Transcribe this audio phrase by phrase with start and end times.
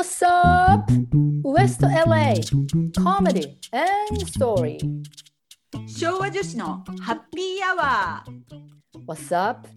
[0.00, 0.90] What's up?
[1.44, 2.40] West LA
[2.96, 4.78] Comedy and Story.
[5.86, 9.04] 昭和女子のハッピーアワー。
[9.06, 9.68] What's up?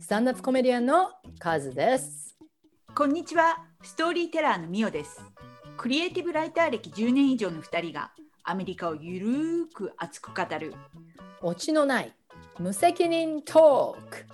[0.00, 2.38] スタンダップコメディアンのカズです。
[2.94, 3.66] こんにちは。
[3.82, 5.20] ストーリーテラーのミオです。
[5.76, 8.12] クリエイティブライター歴10年以上の2人が
[8.44, 10.72] アメリカをゆるーく熱く語る。
[11.42, 12.14] オチのない
[12.58, 14.24] 無責任トーク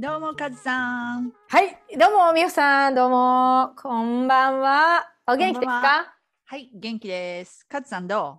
[0.00, 1.32] どうもカズさん。
[1.48, 3.72] はいどうもみほさんどうも。
[3.76, 5.10] こんばんは。
[5.26, 6.14] お元気ですか？
[6.44, 6.56] は。
[6.56, 7.66] い元気です。
[7.68, 8.38] カズさんど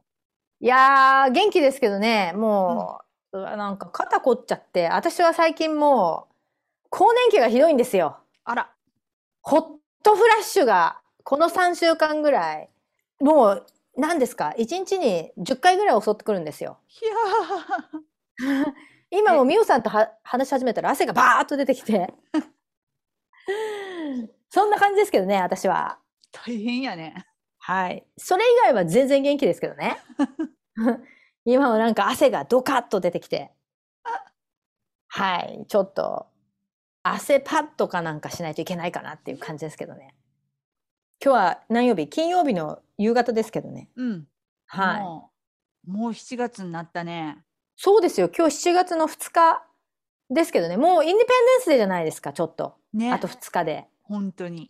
[0.62, 2.31] いやー元気ですけどね。
[2.34, 3.02] も
[3.34, 4.88] う,、うわなんか肩凝っちゃって。
[4.88, 8.20] 私は最近もう更年期がひどいんですよ。
[8.20, 8.72] うあら。
[9.41, 9.62] ホッ
[10.02, 12.70] トフラッシュがこの3週間ぐらい
[13.20, 13.66] もう
[13.98, 16.78] 何ですか？1日に10回ぐらい襲ってくるんですよ。
[17.02, 18.66] いや
[19.12, 22.13] 今もみおさんとは話し始めたら汗がバーッと出てきて
[24.50, 26.00] そんな感じですけどね私は。
[26.34, 27.25] ー大変やね
[27.58, 28.06] はい。
[28.17, 29.97] それ以外は全然元気ですけどね。
[31.45, 33.52] 今はなんか汗がドカッと出てきて。
[35.08, 35.66] はい。
[35.67, 36.28] ちょっと
[37.03, 40.16] 汗パッドかなんかしないといけないかなっていう感じですけどね。
[41.23, 42.08] 今日は何曜日？
[42.08, 43.89] 金曜日の夕方ですけどね。
[43.95, 44.28] うん
[44.67, 45.02] はい。
[45.02, 45.31] も
[45.88, 47.44] うもう7月になったね
[47.81, 48.30] そうですよ。
[48.38, 49.63] 今日7月の2日
[50.30, 50.75] ですけどね。
[50.75, 52.75] もうインディペンデンスデーじゃないですか、ちょっと。
[52.91, 53.88] ねあと2日で。
[54.03, 54.69] 本当に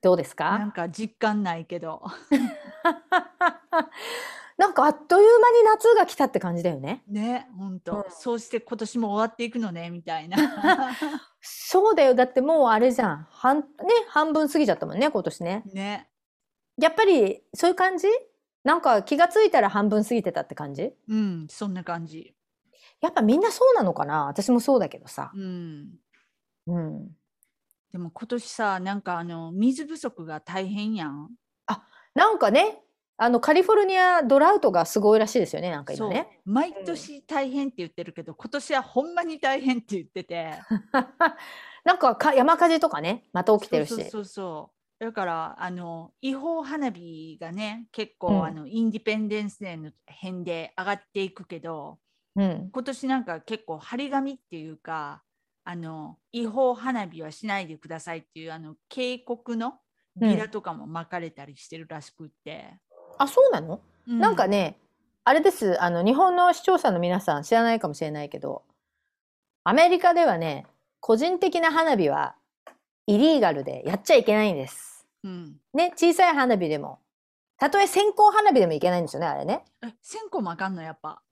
[0.00, 2.02] どうですなんかか実感ないけど
[4.56, 7.02] なんかあっという間に夏が来たって感じだよね。
[7.06, 10.38] ね本当、うんそうして今年も終わっていくのねみたいな
[11.42, 12.14] そうだよ。
[12.14, 13.26] だってもうあれじゃん。
[13.30, 13.66] 半、ね、
[14.08, 15.62] 半分過ぎちゃったもんね、今年ね。
[15.66, 16.08] ね
[16.78, 18.08] やっぱりそういう感じ？
[18.64, 20.94] なんか気がついたら半分過ぎてたって感じ？
[21.08, 22.34] うんそんな感じ
[23.00, 24.26] やっぱみんなそうなのかな？
[24.26, 25.30] 私もそうだけどさ。
[25.34, 25.88] うん
[26.66, 27.08] うん。
[27.92, 31.30] でも今年さなんかあの水不足が大変やん
[32.14, 32.82] なんかね、
[33.16, 36.40] あのカリフォルニアドラウトがすごいらしいですよね、なんか今ね。
[36.44, 40.54] 毎年大変って言ってるけど、今年はほんまに大変って言ってて
[41.84, 43.90] なんかか山火事とかね、また起きてるし。
[43.90, 52.00] そうそうそうそうだからあの違法花火がね結構、うんあのインディペンデンスデーの辺で上がっていくけど
[52.36, 52.70] うん。
[52.72, 55.22] 今年なんか結構張り紙っていうか
[55.64, 59.74] あの違法花火はしないでくださいっていうあの警告の
[60.16, 62.74] ビラとかも巻かれたりしてるらしくって、
[63.18, 64.76] あ、そうなの、うなんかね、
[65.22, 65.80] あれです。
[65.80, 68.64] あの、日本の視聴者の皆さん知らないかもしれないけど、
[69.62, 70.66] アメリカではね、
[70.98, 72.34] 個人的な花火は
[73.06, 75.06] イリーガルでやっちゃいけないんです。
[75.22, 76.98] うん、ね、小さい花火でも。
[77.56, 79.64] たとえ線香花火でもいけないんですよね、あれね。
[79.84, 80.82] え線香もあかんの？
[80.82, 81.22] やっぱ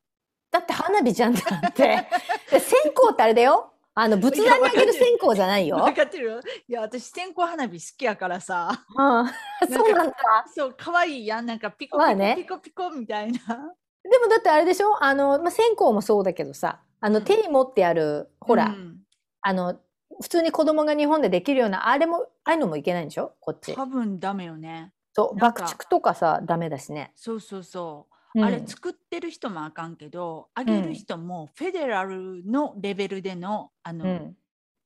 [0.59, 2.09] だって花火じゃんだって。
[2.51, 3.73] で線香ってあれだよ。
[3.95, 5.79] あの、仏壇にあげる線香じゃないよ。
[5.79, 8.85] 分かってるいや私線香花火好きやからさ。
[8.95, 9.27] うん、
[9.73, 10.15] そうなんだ。
[10.55, 11.47] そう可愛いやん。
[11.47, 12.37] なんかピコピコまあね。
[12.37, 15.03] ピコピコみたいな、でもだってあれでしょ？
[15.03, 17.25] あの、まあ、線香もそうだけどさ、あの、うん。
[17.25, 18.99] 手に持ってある、ほら、うん。
[19.41, 19.79] あの、
[20.21, 23.35] 普通に子供が日本でできるような、あれも、ああいうのもいけないんでしょ？
[23.41, 23.75] こっち。
[23.75, 24.93] 多分ダメよね。
[25.15, 27.13] そう、爆竹とかさ、ダメだしね。
[27.17, 28.45] そうそうそう、うん。
[28.45, 34.37] あれ作ってる人もあかんけどあげる人もフェデラルのレベルでのあの、うん。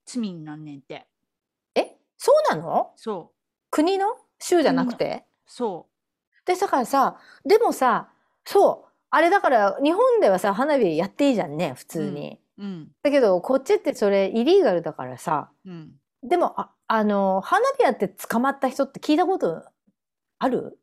[0.06, 1.06] 罪になんねんて。
[1.75, 1.99] え？
[2.16, 2.93] そうなの？
[2.97, 3.37] そう。
[3.71, 4.06] 国の？
[4.41, 5.27] 州じゃなくて？
[5.47, 5.87] そ
[6.47, 8.09] で、だからさ、でもさ、
[8.44, 12.41] そう、あれだから、日本ではさ、花火やっていいじゃんね、普通に。
[12.59, 12.88] ううん。
[13.03, 15.93] だけど、こっちってそれ、イリーガルだからさ、うん。
[16.22, 19.62] でも、あ、あの、花火やって捕まった人って聞いたこと
[20.38, 20.78] ある？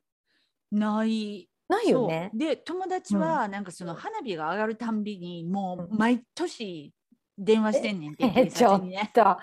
[0.71, 2.31] ないないよね。
[2.33, 6.93] で友達はなんかその花火が上がるたんびにもううん毎年
[7.37, 8.81] 電話してんねんて、え、 警ちょっ。
[9.13, 9.37] と、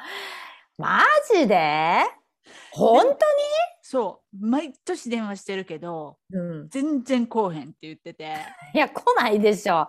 [0.78, 1.02] マ
[1.32, 2.02] ジで？
[2.72, 3.16] 本
[3.86, 6.68] そう毎年電話してるけど当にうん。
[6.68, 8.34] 全然来おへんって言ってて
[8.74, 9.88] いや、来ないでしょ。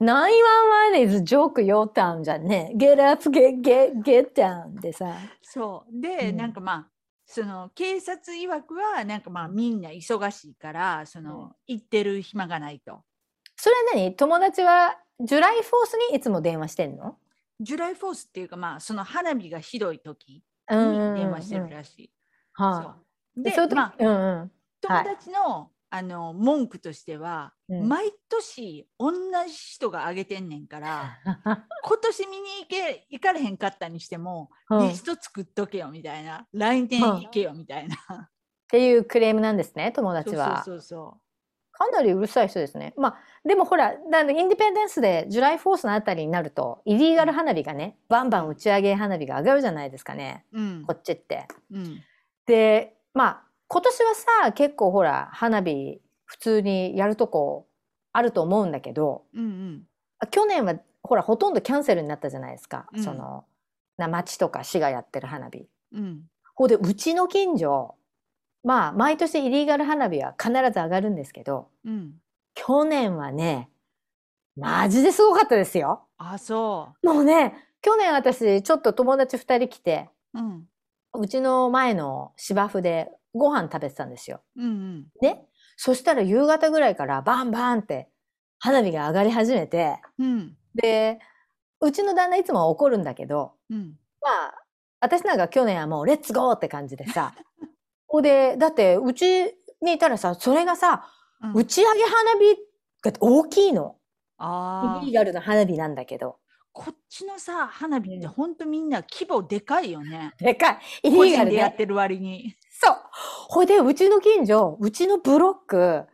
[0.00, 2.72] 911 is joke your town じゃんね。
[2.76, 5.14] get up, get, get, get down でさ。
[5.42, 6.95] そうで、うんなんかまあ
[7.26, 13.02] その警察曰くはなんかまあみんな忙しいからその、行ってる暇がないと。
[13.56, 14.14] それは何？
[14.14, 17.16] 友達は、ジュライフォースにいつも電話してんの？
[17.60, 22.10] ジュライフォースっていうかまあその花火がひどい時にうん電話してるらしい。
[22.52, 22.96] は
[23.34, 23.50] そうい。
[23.52, 24.52] そういう時、でまあうんうん。
[24.80, 29.12] 友達の,、あの文句としては、うん毎年同
[29.46, 38.30] じ人が挙げてんねんから 今年見に行け行かれへんかったにしても、うんリスト作っとけよみたいな来年行けよみたいな、っ
[38.68, 40.62] ていうクレームなんですね、友達は。
[40.64, 41.20] そうそう
[41.76, 42.94] かなりうるさい人ですね。
[42.96, 50.46] まあ、でもほら、だインディペンデンスでジュライフォースのあたりになると、イリーガル花火がね、バンバン打ち上げ花火が上がるじゃないですかね。
[50.52, 51.46] うんこっちって。
[51.70, 52.02] うん
[52.46, 57.66] で、まあ、今年はさ、結構ほら、花火、普通にやるとこ
[58.12, 59.82] あると思うんだけど、うんうん
[60.30, 62.86] 去年はほら、ほとんどキャンセルになったじゃないですか。
[62.94, 63.44] うんその、
[63.98, 65.68] な町とか市がやってる花火。
[65.92, 66.22] うん
[66.54, 67.96] ほいで、うちの近所、
[68.64, 72.14] まあ、毎年イリーガル花火は必ず上がるんですけど、うん
[72.54, 73.68] 去年はね、
[74.56, 76.06] マジですごかったですよ。
[76.16, 80.68] あそもうね、去年私、ちょっと友達二人来て、ううん
[81.18, 84.42] うちの前の芝生でご飯食べてたんですよ。
[84.56, 85.46] うんうんね。
[85.76, 88.08] そしたら夕方ぐらいからバンバンって
[88.58, 91.18] 花火が上がり始めて、うんで、
[91.80, 94.54] うちの旦那いつも怒るんだけど、うんまあ、
[95.00, 97.34] 私なんか去年はもうレッツゴーって感じでさ、
[98.06, 101.08] ほ んで、だってうちにいたらさ、それがさ、
[101.42, 102.56] うん打ち上げ花火
[103.02, 103.96] が大きいの。
[104.38, 106.38] あーイリーガルの花火なんだけど。
[106.72, 110.32] こっちのさ花火ってうんほんとみんな規模でかいよね。
[110.38, 111.08] でかい。
[111.08, 112.54] イリ個ーガルでやってる割に。
[112.80, 112.96] そう。
[113.48, 116.06] ほいで、うちの近所、うちのブロック、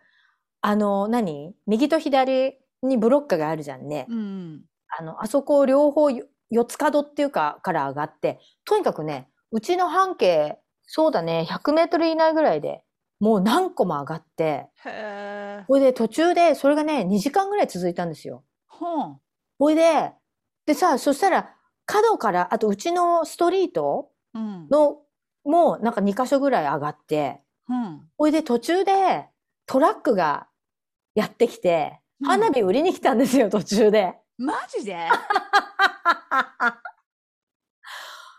[0.61, 1.55] あの、何？
[1.67, 4.07] 右と左にブロックがあるじゃんね。
[4.09, 4.65] うん
[4.99, 12.83] あの、あそこ両方よ四つ角っていうか、から上がって、とにかくね、うちの半径、そうだね、100メートル以内ぐらいで、
[13.21, 14.69] もう何個も上がって。
[15.67, 18.45] ほいで途中で、それがね、2時間ぐらい続いたんですよ。
[18.69, 19.21] ほん。
[19.59, 20.13] ほいで、
[20.67, 21.55] でさ、そしたら、
[21.87, 24.69] 角から、あとうちのストリートうん。
[24.71, 25.02] の、
[25.45, 28.09] もうなんか2箇所ぐらい上がって、うん。
[28.17, 29.29] ほいで途中で
[29.67, 30.49] トラックが
[31.15, 34.15] やってきて、うん花火売りに来たんですよ、途中で。
[34.39, 35.09] マジで？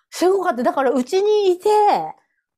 [0.10, 0.64] すごかった。
[0.64, 1.70] だからうちにいて、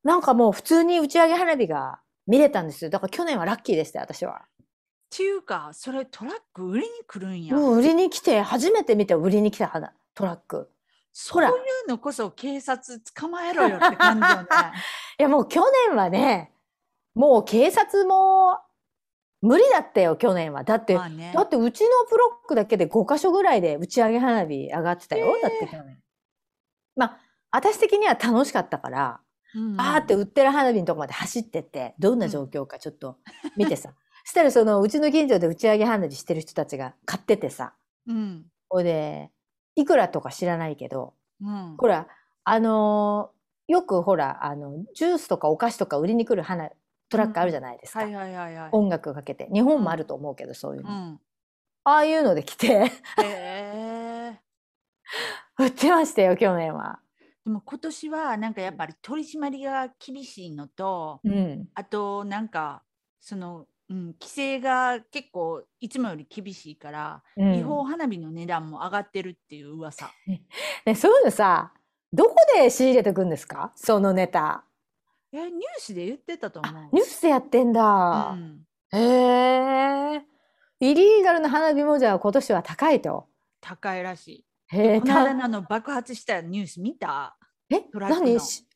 [0.04, 2.92] なんかもう普通に打ち上げ花火が見れたんですよ。
[2.92, 4.44] だから去年はラッキーでしたよ、私は。
[4.46, 4.66] っ
[5.10, 7.56] ていうかそれトラック売りに来るんや。
[7.56, 10.70] もう売りに来て、初めて見て売りに来た花トラック。
[11.18, 14.48] そういうのこそ警察捕まえろよって感じよね。
[15.18, 16.54] いやもう去年はね、
[17.14, 18.60] もう警察も
[19.40, 20.66] 無理だったよ、去年は。
[20.66, 25.40] だって、まあねだってうちのブロックだけで5箇所ぐらいで打ち上げ花火上がってたよ。
[25.42, 26.04] だって去年。
[26.98, 27.20] まあ、
[27.52, 29.22] 私的には楽しかったから、
[29.56, 33.20] うんあーって売ってる花火のとこまで走ってって、どんな状況かちょっと
[33.56, 33.94] 見てさ。
[34.26, 37.74] したらそのうちの近所で打ち上げ花火してる人たちが買っててさ。
[38.06, 38.46] うん。
[38.68, 39.32] ほいで、
[39.76, 41.76] いくらとか知らないけど、うん。
[41.78, 42.08] ほら、
[42.44, 43.36] あのー
[43.68, 46.70] よくほら、あの、ジュースとかお菓子とか売りに来る花、
[47.10, 48.00] トラックあるじゃないですか。
[48.00, 48.70] はいはいはいはい。
[48.72, 49.50] 音楽かけて。
[49.52, 50.90] 日本もあると思うけど、そういうの。
[50.90, 51.20] うん。
[51.84, 52.92] ああいうので来て。
[55.58, 57.00] 売ってましたよ、去年は。
[57.44, 61.68] でも今年はなんかやっぱり取り締まりが厳しいのと、うん。
[61.74, 62.84] あとなんか
[63.20, 70.12] その、うん、規制が結構いつもより厳しいから、うん違法花火の値段も上がってるっていう噂。
[70.86, 71.72] ね、そういうのさ、
[72.12, 73.72] どこで仕入れてくんですか？
[73.76, 74.66] そのネタ。
[75.32, 76.90] え、ニュースで言ってたと思う。
[76.94, 78.32] ニュースでやってんうだ。
[78.32, 78.98] ん、へ
[80.18, 80.26] え。
[80.80, 83.28] イリーガルな花火もじゃあ今年は高いと？
[83.62, 84.46] 高いらしい。
[84.68, 87.38] へえ、このの爆発したニュース見た？
[87.70, 88.40] え、何？
[88.40, 88.68] し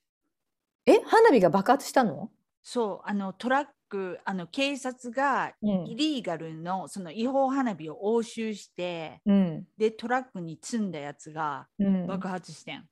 [0.86, 2.30] え、花火が爆発したの？
[2.62, 9.68] そう、あのトラック、あの警察がうんイリーガルのその違法花火を押収して、うん。
[9.78, 12.08] で、トラックに積んだやつがうん。
[12.08, 12.88] 爆発してん。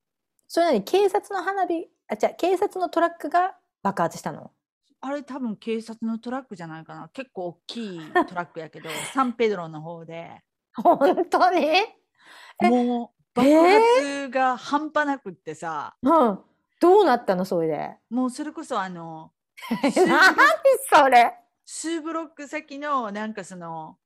[0.48, 4.52] それなに警察の花火、あ、じゃ警察のトラックが爆発したの？
[5.00, 7.10] あれ多分警察のトラックじゃないかな。
[7.10, 10.42] 結構大きいトラックやけど、 サンペドロの方で
[10.74, 10.98] 本
[11.30, 11.66] 当に？
[11.66, 16.40] えもう爆発が半端なくってさ、うん。
[16.80, 17.46] どうなったの？
[17.46, 17.96] それで。
[18.10, 19.32] もうそれこそあの、
[20.08, 20.36] 何
[20.90, 21.34] それ？
[21.66, 23.98] 数ブロック先のなんかその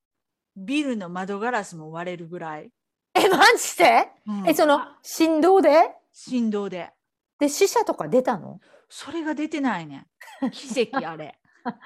[0.56, 2.72] ビルの窓ガラスも割れるぐらい。
[3.14, 4.08] え、マジで？
[4.26, 5.92] うんえ、そのあ振動で？
[6.14, 6.92] 振動で。
[7.40, 8.60] で、死者とか出たの？
[8.90, 10.08] それが出てないね
[10.42, 10.52] ん。
[10.52, 11.40] 奇跡あれ。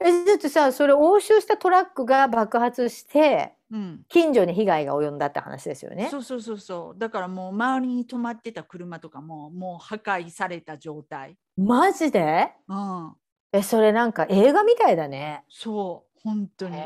[0.00, 4.04] え、だってさ、それ押収したトラックが爆発して、うん。
[4.08, 6.08] 近所に被害が及んだって話ですよね。
[6.10, 6.98] そうそうそうそう。
[6.98, 11.36] だからもう周りに止まってた車とかももう破壊された状態。
[11.56, 12.52] マジで？
[12.68, 13.14] うん。
[13.52, 15.44] え、それなんか映画みたいだね。
[15.48, 16.76] そう、本当に。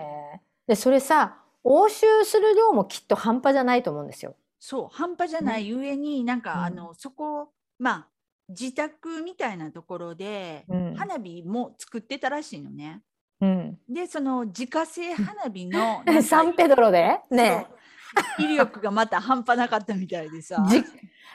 [0.66, 4.34] で、それさ、押収する量もきっと半端じゃないと思うんですよ。
[4.58, 8.08] そう、半端じゃないゆえに、なんか、うんあの、そこ、まあ、
[8.58, 13.00] 自宅みたいなところで、うん花火も作ってたらしいのね。
[13.40, 13.78] うん。
[13.88, 17.18] で、その自家製花火の サンペドロで？
[17.30, 17.66] ね
[18.38, 20.64] 威力がまた半端なかったみたいでさ。
[20.68, 20.82] じ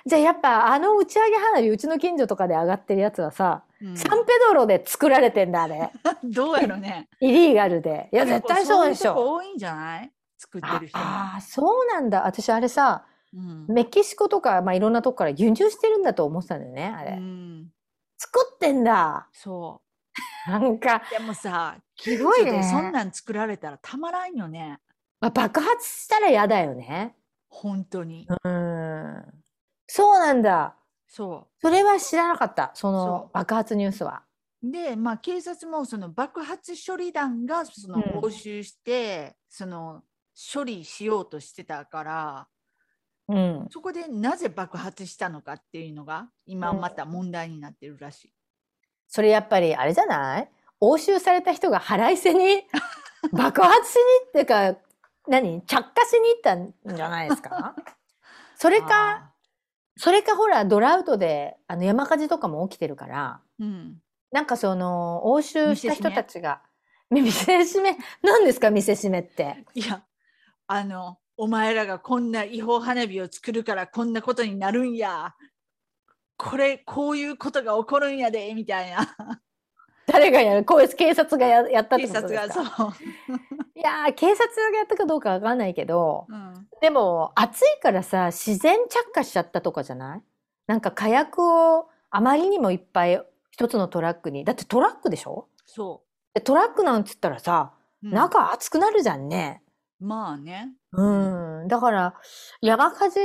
[0.06, 5.92] じゃあやっぱあの打ち上げ花火うちの近所とかで上がってるやつはさうんサンペドロで作られてんだ、あれ。
[6.24, 7.10] どうやろね。
[7.20, 8.10] イリーガルで。
[8.14, 9.28] いや、絶対そうでし結構そう。
[9.40, 10.12] 多いんじゃない？
[10.38, 11.04] 作ってある人も。
[11.04, 12.26] あー、そうなんだ。
[12.28, 17.16] 私、あれさ、うんメキシコとか、まあ、いろんなとこから輸入してるんだと思ってたんだよね、あうれ。
[17.16, 17.72] ん、
[18.18, 19.28] 作ってんだ。
[19.34, 19.82] そ
[20.48, 21.12] なんか、う。
[21.12, 24.80] でもさ、すごいねそんなん作られたらたまらんよね。
[25.20, 27.16] まあ、爆発したら嫌だよね。
[27.50, 28.28] 本当に。
[28.44, 29.44] うん。
[29.88, 30.76] そうなんだ。
[31.08, 32.72] そそれは知らなかった。
[32.74, 34.24] その爆発ニュースは。
[34.64, 34.72] う。
[34.72, 40.04] で、まあ、警察もその爆発処理団がそのうん押収して、その
[40.54, 42.48] 処理しようとしてたから、
[43.30, 43.68] うん。
[43.70, 48.32] そこでなぜ爆発したのかっていうのが今うんまた問題になってるらしい。
[49.08, 50.50] それやっぱりあれじゃない？
[50.80, 52.64] 押収された人が腹いせに
[53.34, 54.76] 爆発しにっていうか
[55.28, 55.62] 何？
[55.64, 57.76] 着火しに行ったんじゃないですか？
[58.56, 59.32] それかあ
[59.98, 64.02] それかほらドラウトであの山火事とかも起きてるからー、うん。
[64.32, 66.62] なんかその押収した人たちが
[67.10, 67.98] 見せしめ。
[68.22, 69.64] 何ですか見せしめって？
[69.74, 70.04] いや、
[70.68, 75.36] あの、お前らがこんな違法花火を作るからこんなことになるんや。
[76.36, 79.16] これ、こういうことが起こるんやで、みたいな。
[80.08, 80.64] 誰がやる？
[80.66, 82.48] こういう警察がややったって警ことですか？
[82.48, 82.94] 察がそう。
[83.76, 90.22] いやー警察がやったかどうかわかんないけどうん、でも暑いからさ自然着火しちゃったとかじゃない？
[90.66, 95.50] なんか火薬をあまりにもいっぱい一つのトラックにだってトラックでしょ？
[95.66, 96.02] そ
[96.34, 98.08] でトラックなんつったらさ、う。
[98.08, 99.62] うん中熱くなるじゃんね。
[100.00, 100.70] まあね。
[100.98, 101.68] うん。
[101.68, 102.14] だから
[102.62, 103.20] 山火事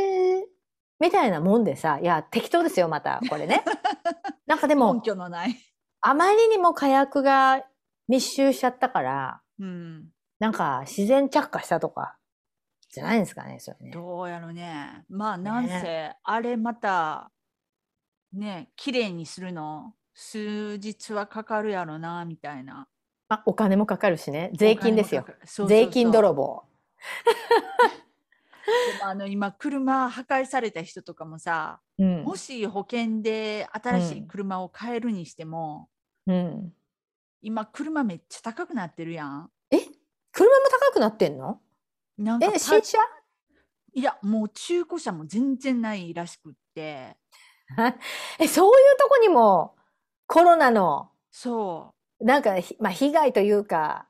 [1.01, 3.65] みたいなもんでさいや適当ですよまたこれね。
[4.47, 5.57] なんかで根も拠のない。
[6.01, 7.65] あまりにも火薬が
[8.09, 10.09] 密集しちゃったからうん。
[10.39, 12.19] なんか自然着火したとか
[12.91, 13.91] じゃないんですかねそれね。
[13.93, 15.05] どうやろね。
[15.09, 17.31] まあ、なんせ、あれまた、
[18.33, 22.87] ね、綺麗にするの、数日はかかるやろな、みたいな。
[23.29, 25.25] あお金もかかるしね税金ですよ。
[25.27, 26.65] そうそうそう税金泥棒。
[28.99, 32.23] でもあの今車破壊された人とかもさ、うん。
[32.23, 34.19] もし保険で新しうん。
[34.19, 35.89] い車を買えるにしても、
[36.27, 36.73] うん、
[37.41, 39.51] 今車めっちゃ高くなってるやん。
[39.71, 39.79] え？
[40.31, 41.61] 車も高くなってんの？
[42.19, 42.99] えなんかパ新車？
[43.95, 47.17] いやもう中古車も全然ないらしくって。
[48.39, 49.77] えそういうとこにも
[50.27, 54.07] コロナのそなんか、ひまあ、被害というか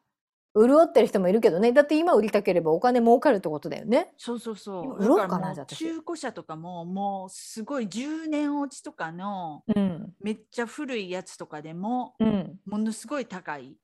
[0.55, 1.73] 潤ってる人もいるけどね。
[1.73, 4.09] だって今売りたければお金儲かるってことだよね。
[4.17, 4.85] うそうそうそう。
[4.85, 10.13] 今売ろうかなじゃ中古車とかももうすごい10年落ちとかのうん。
[10.21, 13.77] めっちゃ古いやつとかでもうん、ものすごい高い。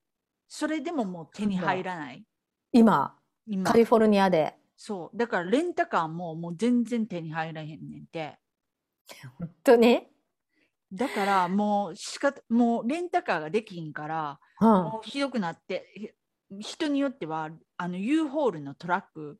[0.46, 2.24] それでももう手に入らない。
[2.72, 3.16] 今。
[3.46, 3.70] 今。
[3.70, 4.54] カリフォルニアで。
[4.76, 5.16] そう。
[5.16, 8.38] だからレンタカーももう全然手に入らへんねんて。
[9.38, 10.06] 本当に、
[10.92, 16.10] だからもうしかもうレンタカーができんからうん、もうひどくなってひ
[16.50, 19.38] 人によってはあの U ホールのトラック。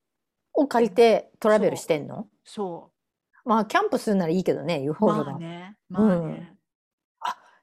[0.54, 2.26] を借りてトラベルしてんの？
[2.44, 2.90] そ
[3.44, 6.56] まあキャンプするならいいけどね U うホールの、まあねまあね、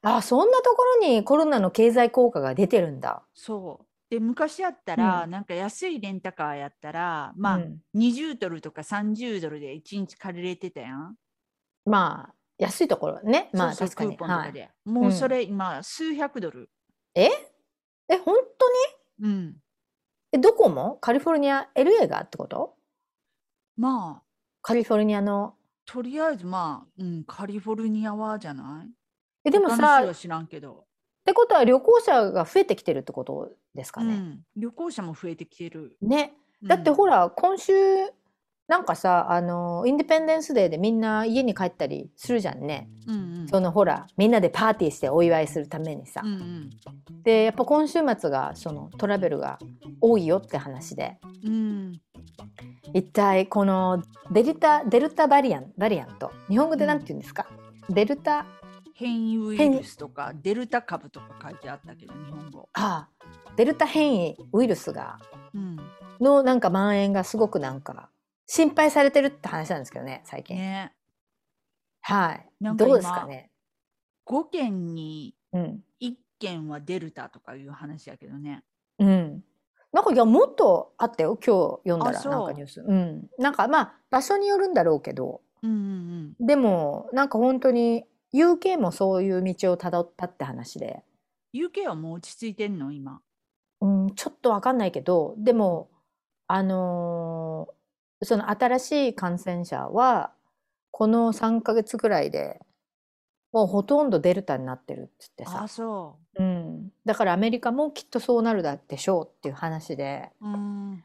[0.01, 3.23] あそんなところにコロナの経済効果が出てるんだ。
[3.33, 3.85] そう。
[4.09, 7.79] で昔やったら、うなんか安いレンタカーやったらまあ、うん。
[7.95, 11.15] 20ドルとか30ドルで1日借りれてたやん。
[11.85, 13.49] まあ安いところね。
[13.51, 14.15] まあ確かに。
[14.15, 14.71] クーポンとはい。
[14.85, 16.69] もうそれ今数百ドル。
[17.15, 17.25] え？
[18.07, 18.75] え本当に？
[19.22, 19.55] うん。
[20.31, 20.98] えどこも？
[21.01, 22.75] カリフォルニア LA がってこと？
[23.77, 24.24] まあ。
[24.62, 25.55] カリフォルニアの？
[25.86, 28.89] とりあえずまあ、うん、カリフォルニアはじゃない？
[29.45, 30.86] えでもさ知らんけど、
[31.24, 35.95] てことは旅行者が増えてきてるってことですかね、うん、旅行者も増えてきてる。
[36.01, 36.34] ね。
[36.63, 37.74] だってうんほら今週
[38.67, 43.48] なんかさあのインディペンデンスデーでみんな家に帰ったりするじゃんね、うんうん。
[43.48, 46.69] そのほらみんなでパーティーしてお祝いするためにさ、うんうん。
[47.24, 49.60] でやっぱ今週末がそのトラベルが
[50.01, 51.19] 多いよって話で。
[51.43, 52.01] うん。
[52.93, 57.45] 一体このデルタデルタバリアンバリアント日本語でなんて言うんですか、
[57.89, 58.45] デルタ？
[58.93, 62.69] 変異ウイルスとかデルタ株とか書いてあったけど日本語。
[62.74, 65.19] ああデルタ変異ウイルスが。
[65.53, 65.77] うん、
[66.19, 68.10] のなんか蔓延がすごくなんか
[68.47, 70.93] 心配されてるって話なんですけどね最近、ね。
[72.01, 72.47] はい。
[72.61, 73.49] どうですかね
[74.27, 75.83] ？5件にうん。
[76.01, 78.63] 1件はデルタとかいう話やけどね。
[78.99, 79.43] うん。
[79.91, 82.81] なんかいやもっとあったよ今日読んだらなんかニュース。
[82.81, 83.27] うん。
[83.39, 85.41] なんかまあ場所によるんだろうけど。
[85.63, 91.03] うんうんでもなんか本当に UK もそういう道をたどったって話で、
[91.53, 91.61] うん。
[91.65, 93.21] UK はもう落ち着いてんの今？
[93.81, 95.89] うん、ちょっとわかんないけどでも
[96.47, 97.44] あのー
[98.24, 100.31] その新しい感染者は
[100.91, 102.62] この3ヶ月ぐらいで
[103.55, 110.48] もうほとんどデルタになってるっつってあさ、そうん、だからアメリカもきっとそうなるだでしょうっていう話でう。
[110.48, 111.03] うん。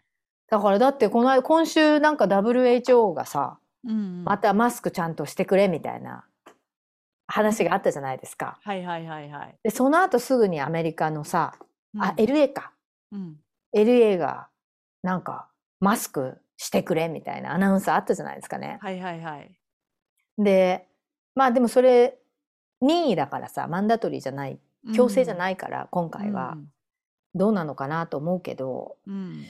[0.51, 4.25] だからだってこの間今週なんか WHO がさうん。
[4.25, 6.25] またマスクちゃんとしてくれみたいな
[7.29, 8.59] 話があったじゃないですか。
[8.63, 9.55] はいはいはいはい。
[9.63, 11.55] でその後すぐにアメリカのさ、
[11.99, 12.73] あうん LA か
[13.13, 13.37] うん。
[13.77, 14.49] LA が
[15.05, 15.47] なんか
[15.79, 18.79] マスクしてくれみたいなアナウンスあったじゃないですかね。
[18.83, 19.51] はいはいはい。
[20.37, 20.87] で
[21.35, 22.19] まあでもそれ
[22.83, 24.61] 任意だからさマンダトリーじゃない
[24.95, 26.59] 強制じゃいないから今回は
[27.35, 29.47] どうなのかなと思うけどうん。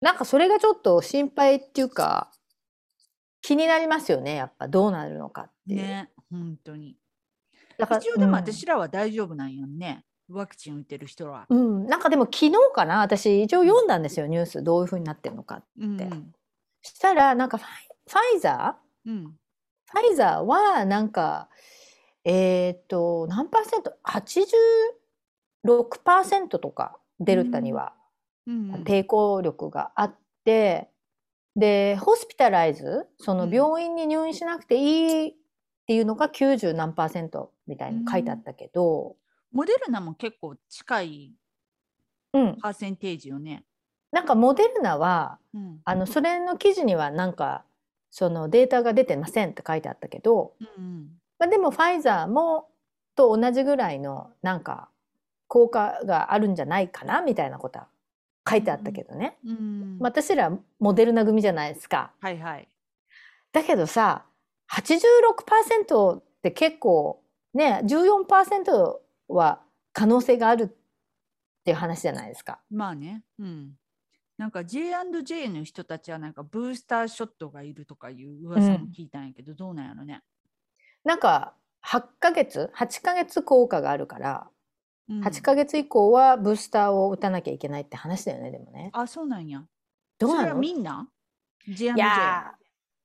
[0.00, 2.30] なんかそれがちょっと心配っていうか
[3.42, 5.82] 気になりますよねやっぱどうなるのかっていう。
[5.82, 6.96] ね、本当に。
[7.76, 10.04] だから一応でもうん私らは大丈夫なんよね。
[10.30, 11.46] ワクチン打ってる人は。
[11.48, 13.00] うん、なんかでも昨日かな？
[13.00, 14.62] 私一応読んだんですよニュース。
[14.62, 16.08] どういうふうになってるのかうんて
[16.82, 17.68] したらなんかファ
[18.36, 19.10] イザー？
[19.10, 19.24] うん。
[19.24, 21.48] ファイザーはなんか
[22.24, 23.94] えっ、と何パーセント
[25.64, 27.94] ？86%とかデルタには
[28.46, 28.72] うん。
[28.84, 30.14] 抵抗力があっ
[30.44, 30.90] て、
[31.56, 33.06] でホスピタライズ？
[33.18, 33.50] そのうん。
[33.50, 35.34] 病院に入院しなくていいっ
[35.86, 39.16] ていうのが90何パーセントみたいに書いてあったけど、
[39.54, 41.32] モデルナも結構近い
[42.34, 43.64] うん、パーセンテージよね。
[44.10, 45.80] なんかモデルナはうん。
[45.84, 47.64] あのそれの記事にはなんか
[48.10, 51.08] そのデータが出てませんって書いてあったけど、うん。
[51.38, 52.68] まあ、でもファイザーも
[53.14, 54.88] と同じぐらいのなんか
[55.46, 57.86] 効果があるんじゃないかなみたいなことは
[58.48, 59.98] 書いてあったけどね、うん。
[60.00, 62.10] まあ私らモデルナ組じゃないですか。
[62.20, 62.68] はいはい。
[63.52, 64.24] だけどさ
[64.72, 68.96] 86%って結構ね14%
[69.28, 69.62] は
[69.92, 70.66] 可能性があるっ
[71.64, 72.60] ていう話じゃないですか。
[72.70, 73.22] まあね。
[73.38, 73.72] うん。
[74.36, 80.22] なんか J&J の人たちはなんかブースターショットがいるとかいう噂も聞いたんやけど、どうなんやろね。
[81.04, 81.54] なんか
[81.86, 84.48] 8ヶ月8ヶ月効果があるから
[85.08, 88.90] うん8ヶ月以降はブースターを打たなきゃいけないって話だよねでもね。
[88.92, 89.62] あ、そうなんや。
[90.18, 90.54] どうなの？
[90.56, 91.08] みんな
[91.68, 91.94] ?J&J？
[91.94, 92.54] いや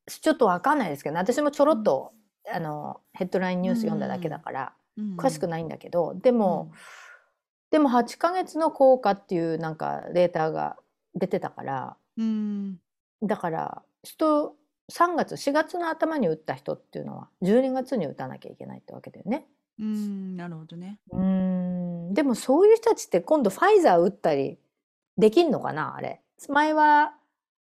[0.07, 2.13] ーちょっとわかんないですけどね私もちょろっと、
[2.51, 4.78] あのヘッドラインニュース読んだだけだから、うん
[5.17, 6.71] 詳しくないんだけどでも、
[7.71, 10.77] でも8ヶ月の効果っていうなんかデータが
[11.15, 12.77] 出てたからうん。
[13.21, 14.55] だから人
[14.91, 19.45] 3月4月の頭に打った人っていうのは12月に打たなきゃいけないってわけだよね。
[19.79, 20.99] うん、なるほどね。
[21.11, 24.57] うーんでもそういう人たちって今度ファイザー打ったり
[25.17, 26.21] できんのかなあれ。
[26.47, 27.13] 前は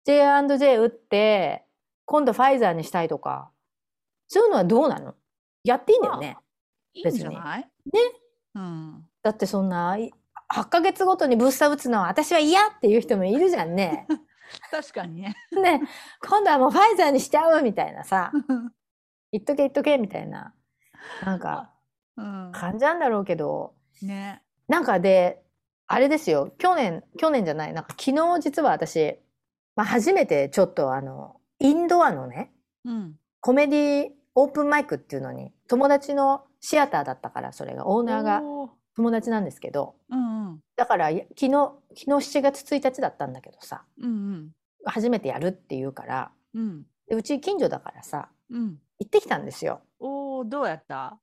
[0.05, 1.65] J&J 打って
[2.07, 3.51] 今度ファイザーにしたいとか
[4.27, 5.15] そういうのはどうなの？
[5.63, 6.39] やっていいんだよね。
[6.95, 7.61] いいんじゃない？
[7.93, 8.01] ね。
[8.55, 9.09] うん。
[9.23, 10.13] だってそんない
[10.53, 14.07] 8ヶ月ごとにブースター打つのは私は嫌っていう人もいるじゃんね。
[14.71, 15.35] 確かにね。
[15.63, 15.83] ね
[16.21, 18.33] 今度はもうファイザーにしちゃうみたいなさ
[19.33, 20.55] 言っとけ言っとけみたいな
[21.25, 21.71] なんか
[22.17, 22.51] うん。
[22.53, 24.43] 感じなんだろうけどね。
[24.69, 25.43] なんかで
[25.87, 29.19] あれですよ去年去年じゃないなんか昨日実は私、
[29.77, 32.53] まあ、初めてちょっとあのインドアのね
[32.85, 33.19] うん。
[33.41, 38.41] コメディオープンマイクっていうのに友達のシアターだったからそれがオーナーが
[38.97, 40.61] 友達なんですけどうんうん。
[40.77, 44.53] だから昨日昨日7月1日だったんだけどさうん
[44.85, 46.63] 初めてやるって言うからうん。
[46.63, 46.87] うん。
[47.09, 48.79] でうち近所だからさうん。
[48.99, 49.81] 行ってきたんですよ。
[49.99, 51.19] おお、どうやった？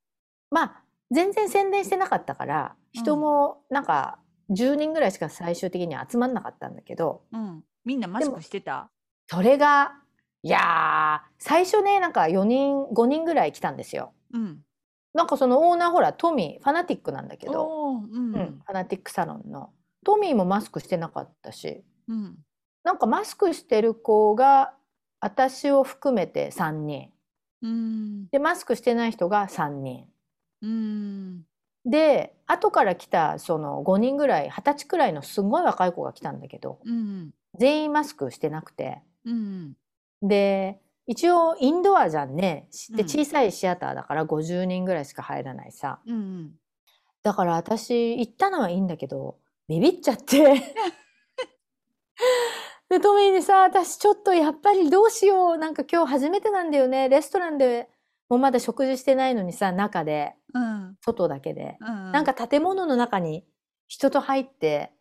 [0.50, 4.18] まあ全然宣伝してなかったから人もなんか
[4.50, 7.64] 10人ぐらいしか最終的には集まんなかったんだけどうん。
[7.86, 8.90] みんなマスクしてた？
[9.28, 9.94] それが
[10.42, 14.12] いやー最初ねなんか4人5人ぐらい来たんですよ。
[14.34, 14.62] うん。
[15.12, 18.34] なんかそのオーナーほらトミーファナティックなんだけど、うん。
[18.34, 19.70] うん、ファナティックサロンの
[20.04, 22.38] トミーもマスクしてなかったしうん。
[22.84, 24.72] なんかマスクしてる子が
[25.20, 27.10] 私を含めて3人
[27.62, 28.28] うん。
[28.28, 30.06] でマスクしてない人が3人
[30.62, 31.42] うん。
[31.84, 37.30] で後から来たその5人ぐらい20歳くらいのすごい若い子が来たんだけどうん。
[37.58, 39.74] 全員マスクしてなくてうん。
[40.22, 42.68] で一応インドアじゃんね。
[42.90, 43.08] でうん。
[43.08, 45.98] 小さいシアターだから50人ぐらいしか入らないさ。
[46.06, 46.52] うん。
[47.24, 50.54] だから私行ったのはいいんだけどビビっちゃって。
[52.88, 55.58] でトミーにさ私ちょっとやっぱりどうしよう。
[55.58, 57.08] なんか今日初めてなんだよね。
[57.08, 57.90] レストランで
[58.28, 60.96] もうまだ食事してないのにさ中でうん。
[61.00, 61.76] 外だけで。
[61.80, 62.12] うん。
[62.12, 63.44] なんか建物の中に
[63.88, 64.92] 人と入って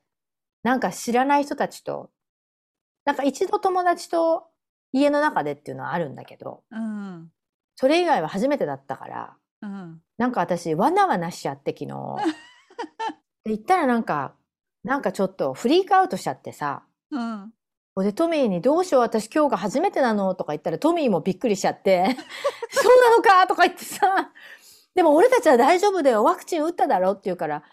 [0.64, 2.10] なんか知らない人たちと
[3.06, 4.49] なんか一度友達と
[4.92, 7.30] 家の中でっていうのはあるんだけどうん。
[7.76, 10.02] それ以外は初めてだったからうん。
[10.18, 12.18] なんか私わなわなしちゃって昨日
[13.46, 14.34] で行ったらなんか
[14.84, 17.54] なんかちょっとフリークアウトしちゃってさうん。
[17.98, 22.16] でトミーに「どうしよう私今日が初めてなの」とか言ったらトミーもびっくりしちゃって
[22.72, 24.32] 「そうなのか」とか言ってさ
[24.96, 26.24] でも俺たちは大丈夫だよ。
[26.24, 27.64] ワクチン打っただろって言うから、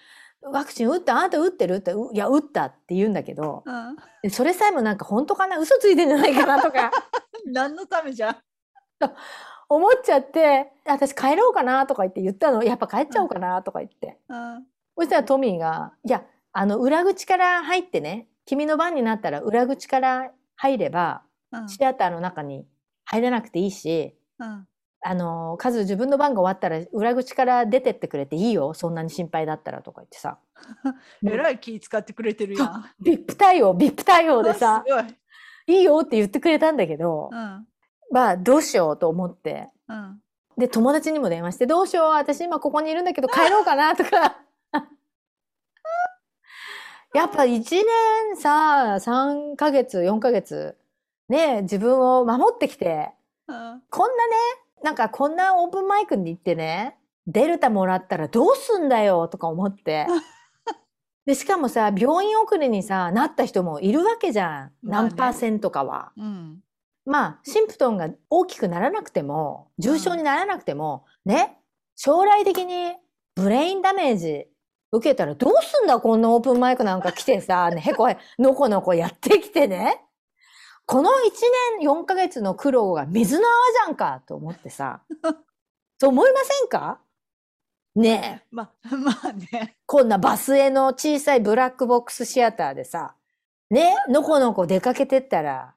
[0.52, 1.76] ワクチン打ったあなた打ってる？
[1.76, 3.96] って、ういや、打ったって言うんだけど、うん。
[4.22, 5.58] でそれさえもなんか本当かな？
[5.58, 6.90] 嘘ついてんじゃないかなとか。
[7.46, 8.40] 何のためじゃ
[9.68, 12.62] 思っちゃって、私帰ろうかなとか言って言ったの。
[12.62, 14.18] やっぱ帰っちゃおうかなとか言って。
[14.28, 14.64] うん。
[14.96, 21.68] そしたらトミーが、いや、あの、裏口から入ってね、君の番になったら裏口から入れば、うん。
[21.68, 22.66] シアターの中に
[23.04, 24.66] 入らなくていいし、うん
[25.08, 28.74] あの、数自分の番が終わったら裏口から出てってくれていいよ。
[28.74, 30.38] そんなに心配だったらとか言ってさ。
[31.24, 32.90] えらい気使ってくれてるやん。
[33.00, 34.84] ビップ対応、ビップ対応でさ。
[35.68, 37.66] いいよって言ってくれたんだけど、うん
[38.10, 39.70] まあ、どうしようと思って。
[39.88, 40.20] うん
[40.58, 44.38] で、友達にも電話して、どうしよう私今ここにいるんだけど帰ろうかなとか。
[47.12, 50.78] やっぱ1年さ、3ヶ月、4ヶ月、
[51.28, 53.12] ね、自分を守ってきて、
[53.48, 54.34] うんこんなね、
[54.86, 56.96] なんかこんなオープンマイクに行ってね、
[57.26, 60.06] デルタもらったらどうすんだよとか思って。
[61.26, 64.72] で、しかもさ、病院遅れにさ、なった人もいるわけじゃん。
[64.84, 66.12] 何パーセントかは。
[66.16, 66.60] うん
[67.04, 71.58] まあ、シンプトンが大きくならなくても、重症にならなくても、ね、
[71.96, 72.94] 将来的に
[73.34, 74.46] ブレインダメージ
[74.92, 80.05] 受けたらどうすんだこんなオープンマイクなんか来てさ、ね、へこへ、のこのこやってきてね。
[80.86, 81.12] この1
[81.80, 85.02] 年4ヶ月の苦労が水の泡じゃんかと思ってさ。
[85.98, 87.00] と思いませんか？
[87.96, 88.46] ねえ。
[88.50, 89.76] ままあね。
[89.86, 93.16] こんなバスへの小さいブラックボックスシアターでさ、
[93.70, 95.74] ね、のこのこ出かけてったら、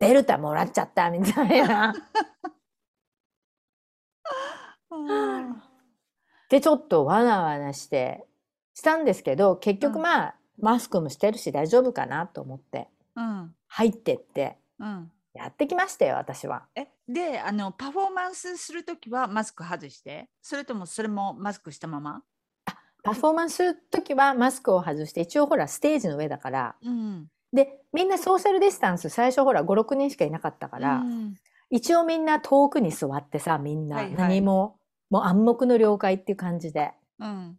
[0.00, 1.94] デルタもらっちゃったみたいな。
[4.90, 5.62] うん
[6.48, 8.26] で、ちょっとわなわなして、
[8.74, 13.54] したんですけど、結局うんまあ、マスクもしてるし大丈夫かなと思って、うん。
[13.68, 15.10] 入ってって、うん。
[15.34, 16.66] やってきましたよ、私は。
[16.74, 20.28] えであのパフォーマンスするときはマスク外して？
[20.42, 22.22] それともそれもマスクしたまま？
[23.02, 27.28] パフォーマンスするときはマスクを外して、一応ほら、ステージの上だから、うん。
[27.52, 31.34] で、みんなソーシャルディスタンス、最初ほら、5、6人しかいなかったから、うん。
[31.70, 34.14] 一応みんな遠くに座ってさ、みんな、はいはい。
[34.16, 34.76] 何も、
[35.08, 36.92] もう暗黙の了解っていう感じで。
[37.18, 37.58] うん。